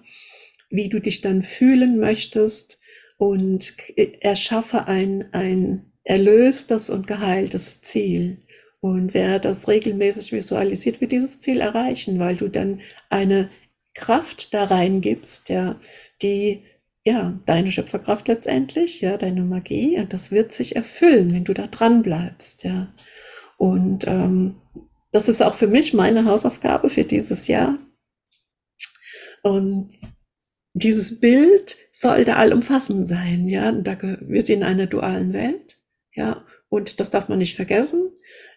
[0.70, 2.80] wie du dich dann fühlen möchtest
[3.18, 3.74] und
[4.22, 8.40] erschaffe ein, ein erlöstes und geheiltes Ziel.
[8.80, 13.50] Und wer das regelmäßig visualisiert, wird dieses Ziel erreichen, weil du dann eine
[13.94, 15.80] Kraft da reingibst, ja,
[16.22, 16.64] die,
[17.04, 21.68] ja, deine Schöpferkraft letztendlich, ja, deine Magie, und das wird sich erfüllen, wenn du da
[21.68, 22.94] dran bleibst, ja.
[23.58, 24.56] Und ähm,
[25.12, 27.80] das ist auch für mich meine Hausaufgabe für dieses Jahr.
[29.44, 29.90] Und
[30.74, 33.72] dieses Bild sollte allumfassend sein, ja.
[33.72, 35.80] Da, wir sind in einer dualen Welt,
[36.14, 36.46] ja.
[36.70, 38.12] Und das darf man nicht vergessen.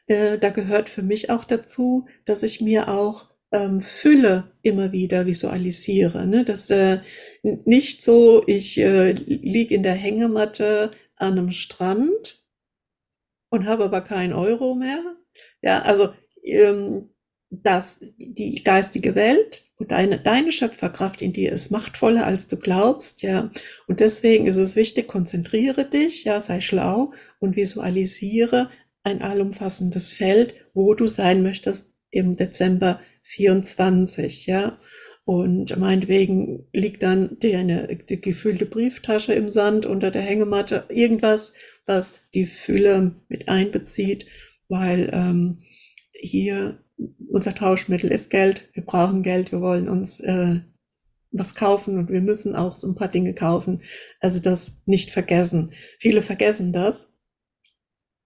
[0.06, 5.26] Äh, da gehört für mich auch dazu, dass ich mir auch ähm, Fülle immer wieder
[5.26, 6.26] visualisiere.
[6.26, 6.44] Ne?
[6.44, 7.00] Das äh,
[7.42, 12.39] nicht so, ich äh, liege in der Hängematte an einem Strand
[13.50, 15.16] und habe aber keinen Euro mehr.
[15.62, 17.10] Ja, also ähm,
[17.50, 23.22] dass die geistige Welt und deine, deine Schöpferkraft in dir ist machtvoller, als du glaubst,
[23.22, 23.50] ja.
[23.88, 28.70] Und deswegen ist es wichtig, konzentriere dich, ja, sei schlau und visualisiere
[29.02, 34.78] ein allumfassendes Feld, wo du sein möchtest im Dezember 24, ja.
[35.30, 41.54] Und meinetwegen liegt dann die, eine die gefüllte Brieftasche im Sand unter der Hängematte, irgendwas,
[41.86, 44.26] was die Fülle mit einbezieht,
[44.66, 45.58] weil ähm,
[46.12, 46.82] hier
[47.28, 50.62] unser Tauschmittel ist Geld, wir brauchen Geld, wir wollen uns äh,
[51.30, 53.82] was kaufen und wir müssen auch so ein paar Dinge kaufen.
[54.18, 55.70] Also das nicht vergessen.
[56.00, 57.16] Viele vergessen das.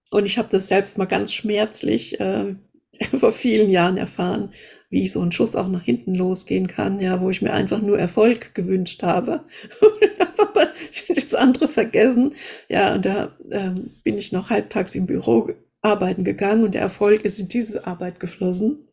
[0.09, 2.55] Und ich habe das selbst mal ganz schmerzlich äh,
[3.17, 4.51] vor vielen Jahren erfahren,
[4.89, 7.99] wie so ein Schuss auch nach hinten losgehen kann, ja, wo ich mir einfach nur
[7.99, 9.45] Erfolg gewünscht habe.
[10.37, 10.67] aber
[11.09, 12.33] das andere vergessen.
[12.69, 15.49] Ja, und da ähm, bin ich noch halbtags im Büro
[15.81, 18.87] arbeiten gegangen und der Erfolg ist in diese Arbeit geflossen.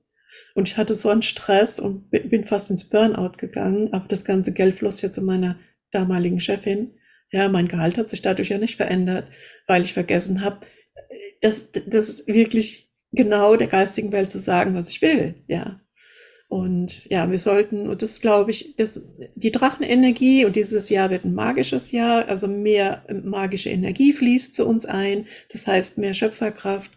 [0.54, 4.52] Und ich hatte so einen Stress und bin fast ins Burnout gegangen, aber das ganze
[4.52, 5.58] Geld floss ja zu meiner
[5.90, 6.92] damaligen Chefin.
[7.30, 9.28] Ja, mein Gehalt hat sich dadurch ja nicht verändert,
[9.66, 10.60] weil ich vergessen habe,
[11.40, 15.34] das, das wirklich genau der geistigen Welt zu sagen, was ich will.
[15.46, 15.80] Ja.
[16.48, 19.00] Und ja, wir sollten, und das glaube ich, das,
[19.34, 24.66] die Drachenenergie und dieses Jahr wird ein magisches Jahr, also mehr magische Energie fließt zu
[24.66, 26.90] uns ein, das heißt mehr Schöpferkraft.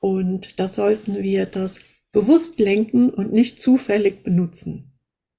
[0.00, 1.80] Und da sollten wir das
[2.12, 4.92] bewusst lenken und nicht zufällig benutzen.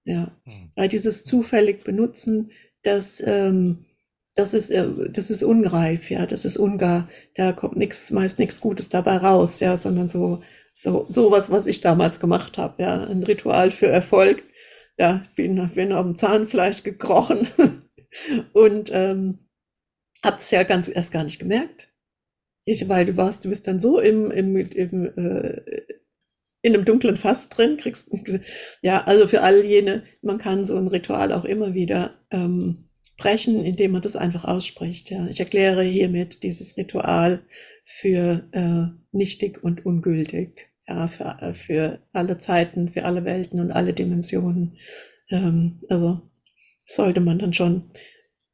[0.05, 0.72] Ja, hm.
[0.76, 2.49] weil dieses zufällig benutzen,
[2.82, 3.86] das, ähm,
[4.36, 8.62] das ist, äh, das ist unreif, ja, das ist ungar, da kommt nichts, meist nichts
[8.62, 10.42] Gutes dabei raus, ja, sondern so,
[10.74, 14.44] so, sowas, was ich damals gemacht habe, ja, ein Ritual für Erfolg.
[14.98, 17.48] Ja, bin, bin auf dem Zahnfleisch gekrochen
[18.54, 19.40] und ähm,
[20.24, 21.92] habe es ja ganz erst gar nicht gemerkt.
[22.66, 25.62] Ich, weil du warst, du bist dann so im, im, im äh,
[26.62, 28.12] in einem dunklen Fass drin, kriegst,
[28.84, 32.91] ja, also für all jene, man kann so ein Ritual auch immer wieder ähm,
[33.22, 35.11] brechen, indem man das einfach ausspricht.
[35.11, 37.43] Ja, ich erkläre hiermit dieses Ritual
[37.86, 40.69] für äh, nichtig und ungültig.
[40.88, 44.78] Ja, für, äh, für alle Zeiten, für alle Welten und alle Dimensionen.
[45.30, 46.22] Ähm, also
[46.86, 47.91] sollte man dann schon,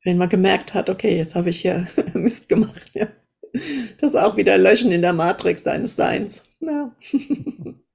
[0.04, 3.08] wenn man gemerkt hat, okay, jetzt habe ich hier Mist gemacht, ja,
[4.02, 6.44] das auch wieder löschen in der Matrix deines Seins.
[6.60, 6.94] Ja.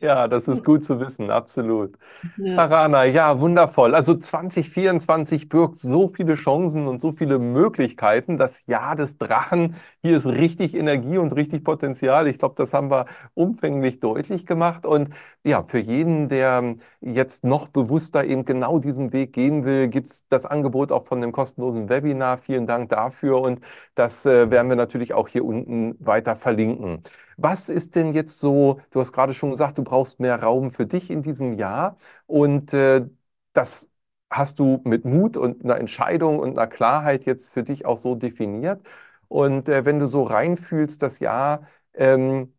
[0.00, 1.96] Ja, das ist gut zu wissen, absolut.
[2.36, 2.56] Ja.
[2.56, 3.94] Parana, ja, wundervoll.
[3.94, 8.36] Also 2024 birgt so viele Chancen und so viele Möglichkeiten.
[8.36, 12.26] Das Jahr des Drachen, hier ist richtig Energie und richtig Potenzial.
[12.26, 14.86] Ich glaube, das haben wir umfänglich deutlich gemacht.
[14.86, 15.10] Und
[15.44, 20.26] ja, für jeden, der jetzt noch bewusster eben genau diesen Weg gehen will, gibt es
[20.28, 22.38] das Angebot auch von dem kostenlosen Webinar.
[22.38, 23.40] Vielen Dank dafür.
[23.40, 23.60] Und
[23.94, 27.02] das äh, werden wir natürlich auch hier unten weiter verlinken.
[27.36, 30.86] Was ist denn jetzt so, du hast gerade schon gesagt, du brauchst mehr Raum für
[30.86, 33.06] dich in diesem Jahr und äh,
[33.52, 33.88] das
[34.30, 38.14] hast du mit Mut und einer Entscheidung und einer Klarheit jetzt für dich auch so
[38.14, 38.84] definiert.
[39.28, 42.52] Und äh, wenn du so reinfühlst, das Jahr, ähm,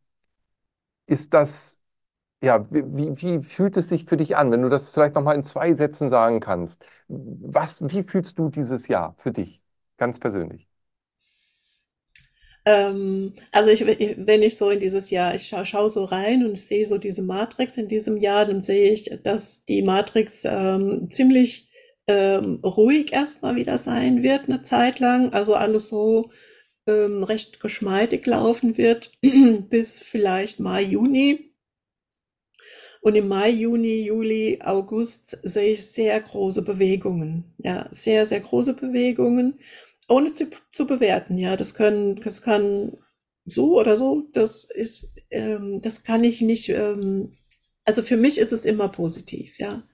[1.07, 1.81] ist das,
[2.43, 5.43] ja, wie, wie fühlt es sich für dich an, wenn du das vielleicht nochmal in
[5.43, 6.87] zwei Sätzen sagen kannst?
[7.07, 9.63] Was, wie fühlst du dieses Jahr für dich,
[9.97, 10.67] ganz persönlich?
[12.65, 16.57] Ähm, also ich, wenn ich so in dieses Jahr, ich schaue schau so rein und
[16.57, 21.69] sehe so diese Matrix in diesem Jahr, dann sehe ich, dass die Matrix ähm, ziemlich
[22.07, 25.31] ähm, ruhig erstmal wieder sein wird, eine Zeit lang.
[25.33, 26.31] Also alles so
[26.87, 29.11] ähm, recht geschmeidig laufen wird
[29.69, 31.51] bis vielleicht Mai, Juni.
[33.01, 37.53] Und im Mai, Juni, Juli, August sehe ich sehr große Bewegungen.
[37.59, 39.59] Ja, sehr, sehr große Bewegungen
[40.07, 42.97] ohne zu, zu bewerten, ja, das können, das kann
[43.45, 47.37] so oder so, das ist, ähm, das kann ich nicht, ähm,
[47.85, 49.87] also für mich ist es immer positiv, ja,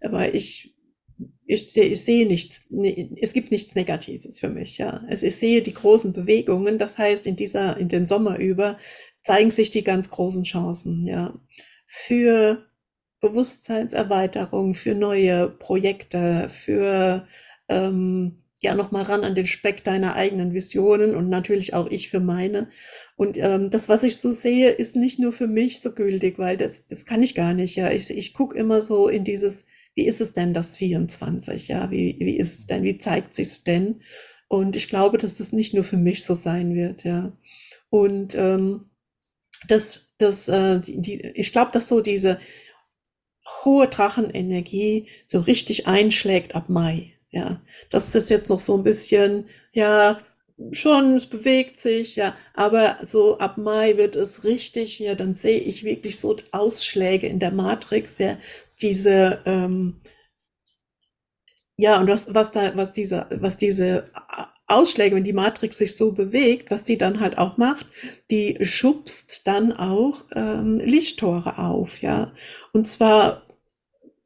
[0.00, 0.74] aber ich,
[1.46, 5.04] ich sehe, ich sehe nichts, ne, es gibt nichts Negatives für mich, ja.
[5.08, 8.78] Also ich sehe die großen Bewegungen, das heißt, in dieser, in den Sommer über
[9.24, 11.38] zeigen sich die ganz großen Chancen, ja,
[11.86, 12.66] für
[13.20, 17.26] Bewusstseinserweiterung, für neue Projekte, für
[17.68, 22.08] ähm, ja noch mal ran an den Speck deiner eigenen Visionen und natürlich auch ich
[22.10, 22.68] für meine.
[23.16, 26.56] Und ähm, das, was ich so sehe, ist nicht nur für mich so gültig, weil
[26.56, 27.76] das, das kann ich gar nicht.
[27.76, 31.68] Ja, ich, ich gucke immer so in dieses, wie ist es denn das 24?
[31.68, 32.82] Ja, wie, wie ist es denn?
[32.82, 34.00] Wie zeigt sich's denn?
[34.48, 37.04] Und ich glaube, dass das nicht nur für mich so sein wird.
[37.04, 37.32] Ja,
[37.90, 38.90] und ähm,
[39.68, 42.38] das, das, äh, die, die, ich glaube, dass so diese
[43.64, 47.13] hohe Drachenenergie so richtig einschlägt ab Mai.
[47.34, 47.60] Ja,
[47.90, 50.20] das ist jetzt noch so ein bisschen, ja,
[50.70, 55.58] schon, es bewegt sich, ja, aber so ab Mai wird es richtig, ja, dann sehe
[55.58, 58.38] ich wirklich so Ausschläge in der Matrix, ja,
[58.80, 60.00] diese, ähm,
[61.76, 64.04] ja, und was, was da, was diese, was diese
[64.66, 67.86] Ausschläge, wenn die Matrix sich so bewegt, was die dann halt auch macht,
[68.30, 72.32] die schubst dann auch ähm, Lichttore auf, ja.
[72.72, 73.43] Und zwar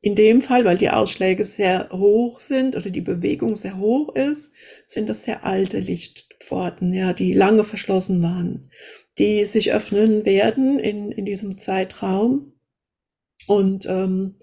[0.00, 4.52] in dem Fall, weil die Ausschläge sehr hoch sind oder die Bewegung sehr hoch ist,
[4.86, 8.70] sind das sehr alte Lichtpforten, ja, die lange verschlossen waren,
[9.18, 12.52] die sich öffnen werden in, in diesem Zeitraum.
[13.48, 14.36] Und ähm,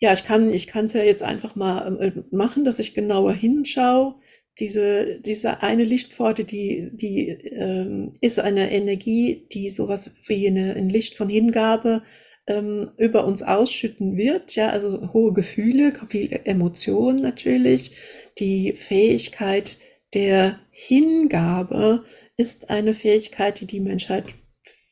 [0.00, 3.34] ja, ich kann ich kann es ja jetzt einfach mal äh, machen, dass ich genauer
[3.34, 4.16] hinschaue.
[4.58, 10.88] Diese, diese eine Lichtpforte, die, die ähm, ist eine Energie, die sowas wie eine, ein
[10.88, 12.02] Licht von Hingabe
[12.50, 14.56] ähm, über uns ausschütten wird.
[14.56, 17.92] Ja, also hohe Gefühle, viele Emotionen natürlich.
[18.38, 19.78] Die Fähigkeit
[20.14, 22.04] der Hingabe
[22.36, 24.24] ist eine Fähigkeit, die die Menschheit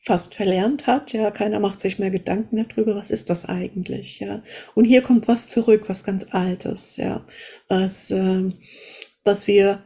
[0.01, 1.13] fast verlernt hat.
[1.13, 4.21] Ja, keiner macht sich mehr Gedanken darüber, was ist das eigentlich.
[4.21, 4.43] Ja,
[4.75, 6.97] und hier kommt was zurück, was ganz Altes.
[6.97, 7.27] Ja,
[7.69, 8.53] was, äh,
[9.25, 9.83] was wir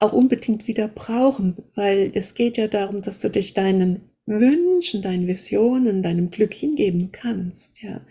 [0.00, 5.26] auch unbedingt wieder brauchen, weil es geht ja darum, dass du dich deinen Wünschen, deinen
[5.26, 7.82] Visionen, deinem Glück hingeben kannst.
[7.82, 8.06] Ja,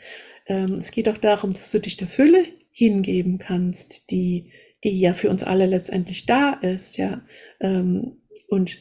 [0.47, 4.51] ähm, es geht auch darum, dass du dich der Fülle hingeben kannst, die
[4.83, 6.97] die ja für uns alle letztendlich da ist.
[6.97, 7.21] Ja,
[7.59, 8.17] ähm,
[8.49, 8.77] und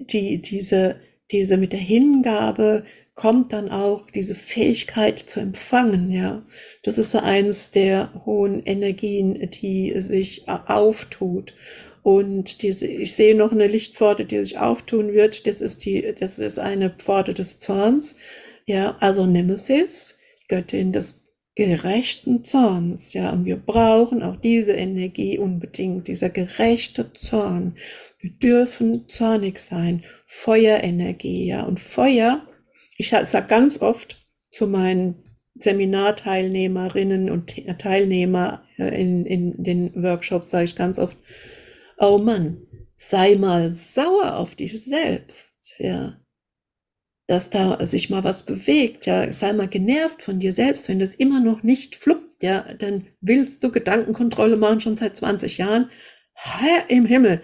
[0.00, 1.00] die diese
[1.30, 2.84] diese mit der Hingabe
[3.14, 6.44] kommt dann auch diese Fähigkeit zu empfangen, ja.
[6.82, 11.54] Das ist so eins der hohen Energien, die sich auftut.
[12.04, 15.48] Und diese, ich sehe noch eine Lichtpforte, die sich auftun wird.
[15.48, 18.16] Das ist die, das ist eine Pforte des Zorns.
[18.66, 23.12] Ja, also Nemesis, Göttin des gerechten Zorns.
[23.12, 27.74] Ja, und wir brauchen auch diese Energie unbedingt, dieser gerechte Zorn.
[28.20, 30.04] Wir dürfen zornig sein.
[30.26, 31.64] Feuerenergie, ja.
[31.64, 32.46] Und Feuer
[32.96, 34.16] ich sage ganz oft
[34.50, 35.16] zu meinen
[35.56, 41.16] Seminarteilnehmerinnen und Teilnehmer äh, in, in den Workshops, sage ich ganz oft,
[41.98, 42.66] oh Mann,
[42.96, 46.20] sei mal sauer auf dich selbst, ja.
[47.26, 51.14] Dass da sich mal was bewegt, ja, sei mal genervt von dir selbst, wenn das
[51.14, 55.90] immer noch nicht fluppt, ja, dann willst du Gedankenkontrolle machen schon seit 20 Jahren.
[56.34, 57.40] Herr im Himmel,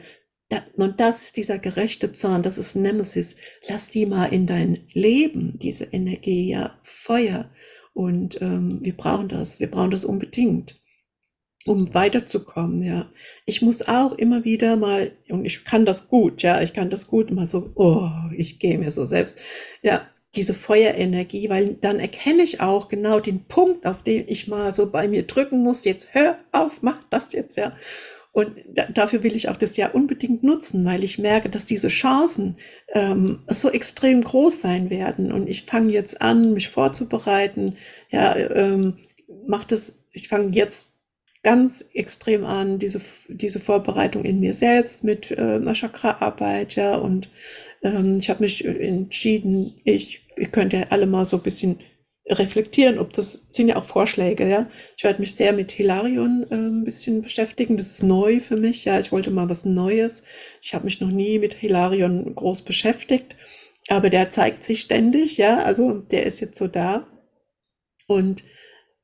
[0.76, 3.36] und das ist dieser gerechte Zorn, das ist Nemesis.
[3.68, 7.51] Lass die mal in dein Leben, diese Energie, ja, Feuer.
[7.92, 10.79] Und ähm, wir brauchen das, wir brauchen das unbedingt,
[11.66, 13.11] um weiterzukommen, ja.
[13.44, 17.06] Ich muss auch immer wieder mal, und ich kann das gut, ja, ich kann das
[17.06, 19.40] gut mal so, oh, ich gehe mir so selbst,
[19.82, 20.06] ja,
[20.36, 24.90] diese Feuerenergie, weil dann erkenne ich auch genau den Punkt, auf den ich mal so
[24.90, 25.84] bei mir drücken muss.
[25.84, 27.74] Jetzt hör auf, mach das jetzt, ja.
[28.32, 28.52] Und
[28.94, 32.56] dafür will ich auch das Jahr unbedingt nutzen, weil ich merke, dass diese Chancen
[32.92, 35.32] ähm, so extrem groß sein werden.
[35.32, 37.74] Und ich fange jetzt an, mich vorzubereiten.
[38.08, 38.98] Ja, ähm,
[39.48, 40.99] mach das, ich fange jetzt
[41.43, 47.30] ganz extrem an, diese, diese Vorbereitung in mir selbst mit äh, einer Chakra-Arbeit, ja, und
[47.82, 51.78] ähm, ich habe mich entschieden, ich, ihr könnt ja alle mal so ein bisschen
[52.28, 54.68] reflektieren, ob das sind ja auch Vorschläge, ja.
[54.97, 57.76] Ich werde mich sehr mit Hilarion äh, ein bisschen beschäftigen.
[57.76, 59.01] Das ist neu für mich, ja.
[59.01, 60.22] Ich wollte mal was Neues.
[60.62, 63.36] Ich habe mich noch nie mit Hilarion groß beschäftigt,
[63.88, 65.59] aber der zeigt sich ständig, ja.
[65.59, 67.07] Also der ist jetzt so da
[68.07, 68.45] und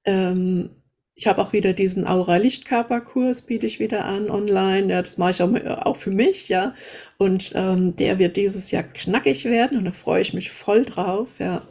[0.05, 0.82] ähm,
[1.18, 4.92] ich habe auch wieder diesen Aura-Lichtkörperkurs, biete ich wieder an online.
[4.92, 5.50] Ja, das mache ich auch,
[5.86, 6.74] auch für mich, ja.
[7.16, 11.38] Und ähm, der wird dieses Jahr knackig werden und da freue ich mich voll drauf,
[11.38, 11.66] ja.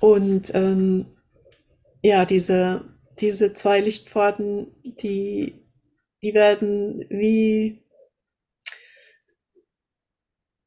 [0.00, 1.06] Und ähm,
[2.02, 2.84] ja, diese,
[3.20, 5.54] diese zwei Lichtpforten, die,
[6.20, 7.84] die werden wie,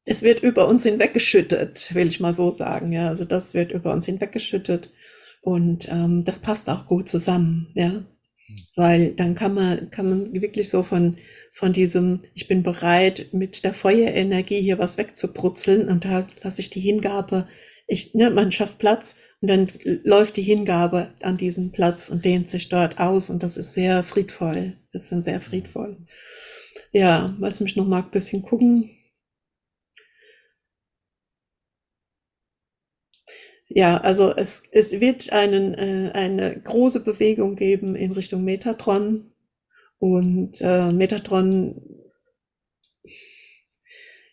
[0.06, 3.08] es wird über uns hinweggeschüttet, will ich mal so sagen, ja.
[3.08, 4.90] Also das wird über uns hinweggeschüttet.
[5.42, 8.02] Und ähm, das passt auch gut zusammen, ja.
[8.76, 11.16] Weil dann kann man, kann man wirklich so von,
[11.52, 16.70] von diesem, ich bin bereit, mit der Feuerenergie hier was wegzubrutzeln und da lasse ich
[16.70, 17.46] die Hingabe,
[17.86, 19.68] ich, ne, man schafft Platz und dann
[20.04, 24.02] läuft die Hingabe an diesen Platz und dehnt sich dort aus und das ist sehr
[24.02, 24.76] friedvoll.
[24.92, 25.98] Das ist sehr friedvoll.
[26.92, 28.90] Ja, was mich noch mag, bisschen gucken.
[33.76, 39.32] Ja, also es, es wird einen, äh, eine große Bewegung geben in Richtung Metatron.
[39.98, 41.82] Und äh, Metatron,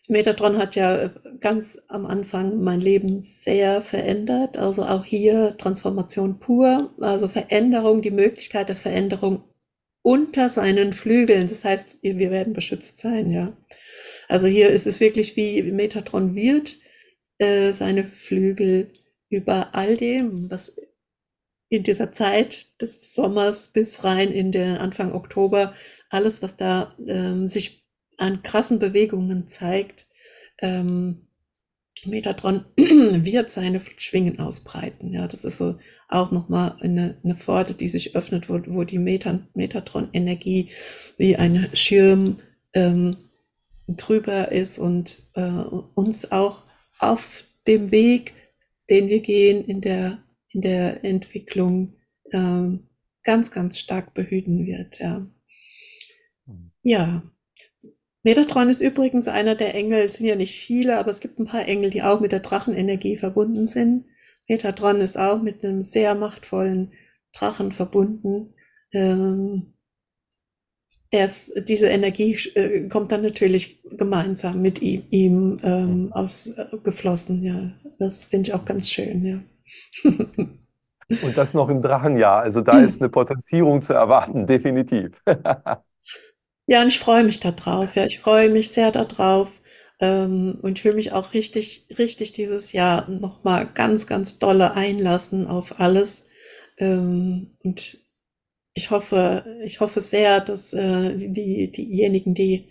[0.08, 1.08] Metatron hat ja
[1.40, 4.58] ganz am Anfang mein Leben sehr verändert.
[4.58, 9.42] Also auch hier Transformation pur, also Veränderung, die Möglichkeit der Veränderung
[10.02, 11.48] unter seinen Flügeln.
[11.48, 13.56] Das heißt, wir werden beschützt sein, ja.
[14.28, 16.78] Also hier ist es wirklich wie Metatron wird
[17.38, 18.92] äh, seine Flügel
[19.32, 20.76] über all dem, was
[21.68, 25.74] in dieser Zeit des Sommers bis rein in den Anfang Oktober,
[26.10, 27.86] alles, was da ähm, sich
[28.18, 30.06] an krassen Bewegungen zeigt,
[30.58, 31.28] ähm,
[32.04, 35.14] Metatron wird seine Schwingen ausbreiten.
[35.14, 35.78] Ja, das ist so
[36.08, 40.70] auch nochmal eine, eine Pforte, die sich öffnet, wo, wo die Meta, Metatron-Energie
[41.16, 42.38] wie ein Schirm
[42.74, 43.16] ähm,
[43.88, 45.48] drüber ist und äh,
[45.94, 46.64] uns auch
[46.98, 48.34] auf dem Weg
[48.90, 51.94] den wir gehen in der, in der Entwicklung,
[52.32, 52.88] ähm,
[53.22, 54.98] ganz, ganz stark behüten wird.
[54.98, 55.26] Ja.
[56.82, 57.22] ja.
[58.24, 61.46] Metatron ist übrigens einer der Engel, es sind ja nicht viele, aber es gibt ein
[61.46, 64.06] paar Engel, die auch mit der Drachenenergie verbunden sind.
[64.48, 66.92] Metatron ist auch mit einem sehr machtvollen
[67.32, 68.54] Drachen verbunden.
[68.92, 69.71] Ähm,
[71.12, 77.70] erst diese Energie äh, kommt dann natürlich gemeinsam mit ihm, ihm ähm, ausgeflossen, ja.
[77.98, 79.40] Das finde ich auch ganz schön, ja.
[81.22, 82.40] Und das noch im Drachenjahr.
[82.40, 85.10] Also da ist eine Potenzierung zu erwarten, definitiv.
[86.66, 87.94] ja, und ich freue mich darauf.
[87.96, 89.60] Ja, ich freue mich sehr darauf.
[90.00, 95.46] Ähm, und ich will mich auch richtig, richtig dieses Jahr nochmal ganz, ganz dolle einlassen
[95.46, 96.28] auf alles.
[96.78, 97.98] Ähm, und
[98.74, 102.68] ich hoffe, ich hoffe sehr, dass äh, die, diejenigen, die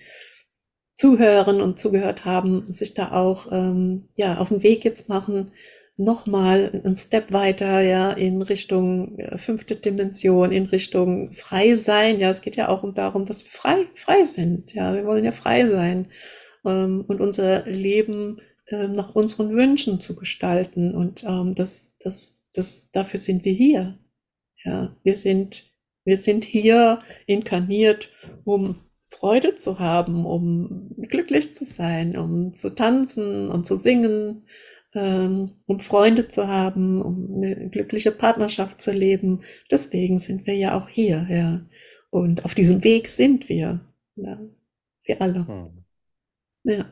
[0.94, 5.52] zuhören und zugehört haben, sich da auch ähm, ja auf den Weg jetzt machen,
[5.98, 12.20] nochmal einen Step weiter, ja, in Richtung äh, fünfte Dimension, in Richtung frei sein.
[12.20, 14.74] Ja, es geht ja auch um darum, dass wir frei, frei sind.
[14.74, 16.08] Ja, wir wollen ja frei sein
[16.66, 20.94] ähm, und unser Leben äh, nach unseren Wünschen zu gestalten.
[20.96, 24.00] Und ähm, das, das, das, dafür sind wir hier.
[24.64, 25.71] Ja, wir sind,
[26.04, 28.10] wir sind hier inkarniert,
[28.44, 28.76] um
[29.06, 34.48] Freude zu haben, um glücklich zu sein, um zu tanzen und zu singen,
[34.94, 39.42] ähm, um Freunde zu haben, um eine glückliche Partnerschaft zu leben.
[39.70, 41.62] Deswegen sind wir ja auch hier, ja.
[42.10, 43.82] Und auf diesem Weg sind wir,
[44.16, 44.40] ja.
[45.04, 45.48] Wir alle.
[45.48, 45.84] Hm.
[46.64, 46.86] Ja.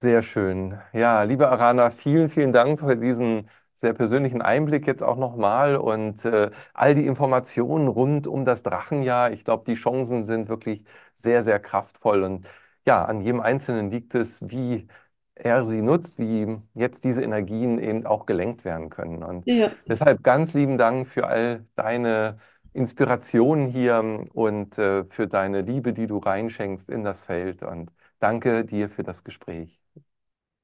[0.00, 0.78] Sehr schön.
[0.92, 3.48] Ja, liebe Arana, vielen, vielen Dank für diesen
[3.80, 9.32] sehr persönlichen Einblick jetzt auch nochmal und äh, all die Informationen rund um das Drachenjahr.
[9.32, 12.46] Ich glaube, die Chancen sind wirklich sehr, sehr kraftvoll und
[12.86, 14.88] ja, an jedem Einzelnen liegt es, wie
[15.34, 19.22] er sie nutzt, wie jetzt diese Energien eben auch gelenkt werden können.
[19.22, 19.70] Und ja.
[19.86, 22.38] deshalb ganz lieben Dank für all deine
[22.72, 27.62] Inspirationen hier und äh, für deine Liebe, die du reinschenkst in das Feld.
[27.62, 29.80] Und danke dir für das Gespräch.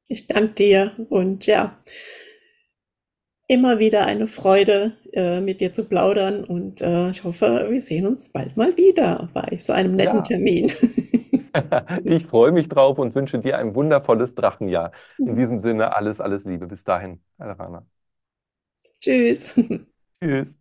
[0.07, 1.79] Ich danke dir und ja,
[3.47, 8.07] immer wieder eine Freude, äh, mit dir zu plaudern und äh, ich hoffe, wir sehen
[8.07, 10.23] uns bald mal wieder bei so einem netten ja.
[10.23, 10.73] Termin.
[12.05, 14.93] ich freue mich drauf und wünsche dir ein wundervolles Drachenjahr.
[15.19, 15.37] In mhm.
[15.37, 16.67] diesem Sinne alles, alles Liebe.
[16.67, 17.87] Bis dahin, Alrana.
[18.99, 19.55] Tschüss.
[20.21, 20.59] Tschüss.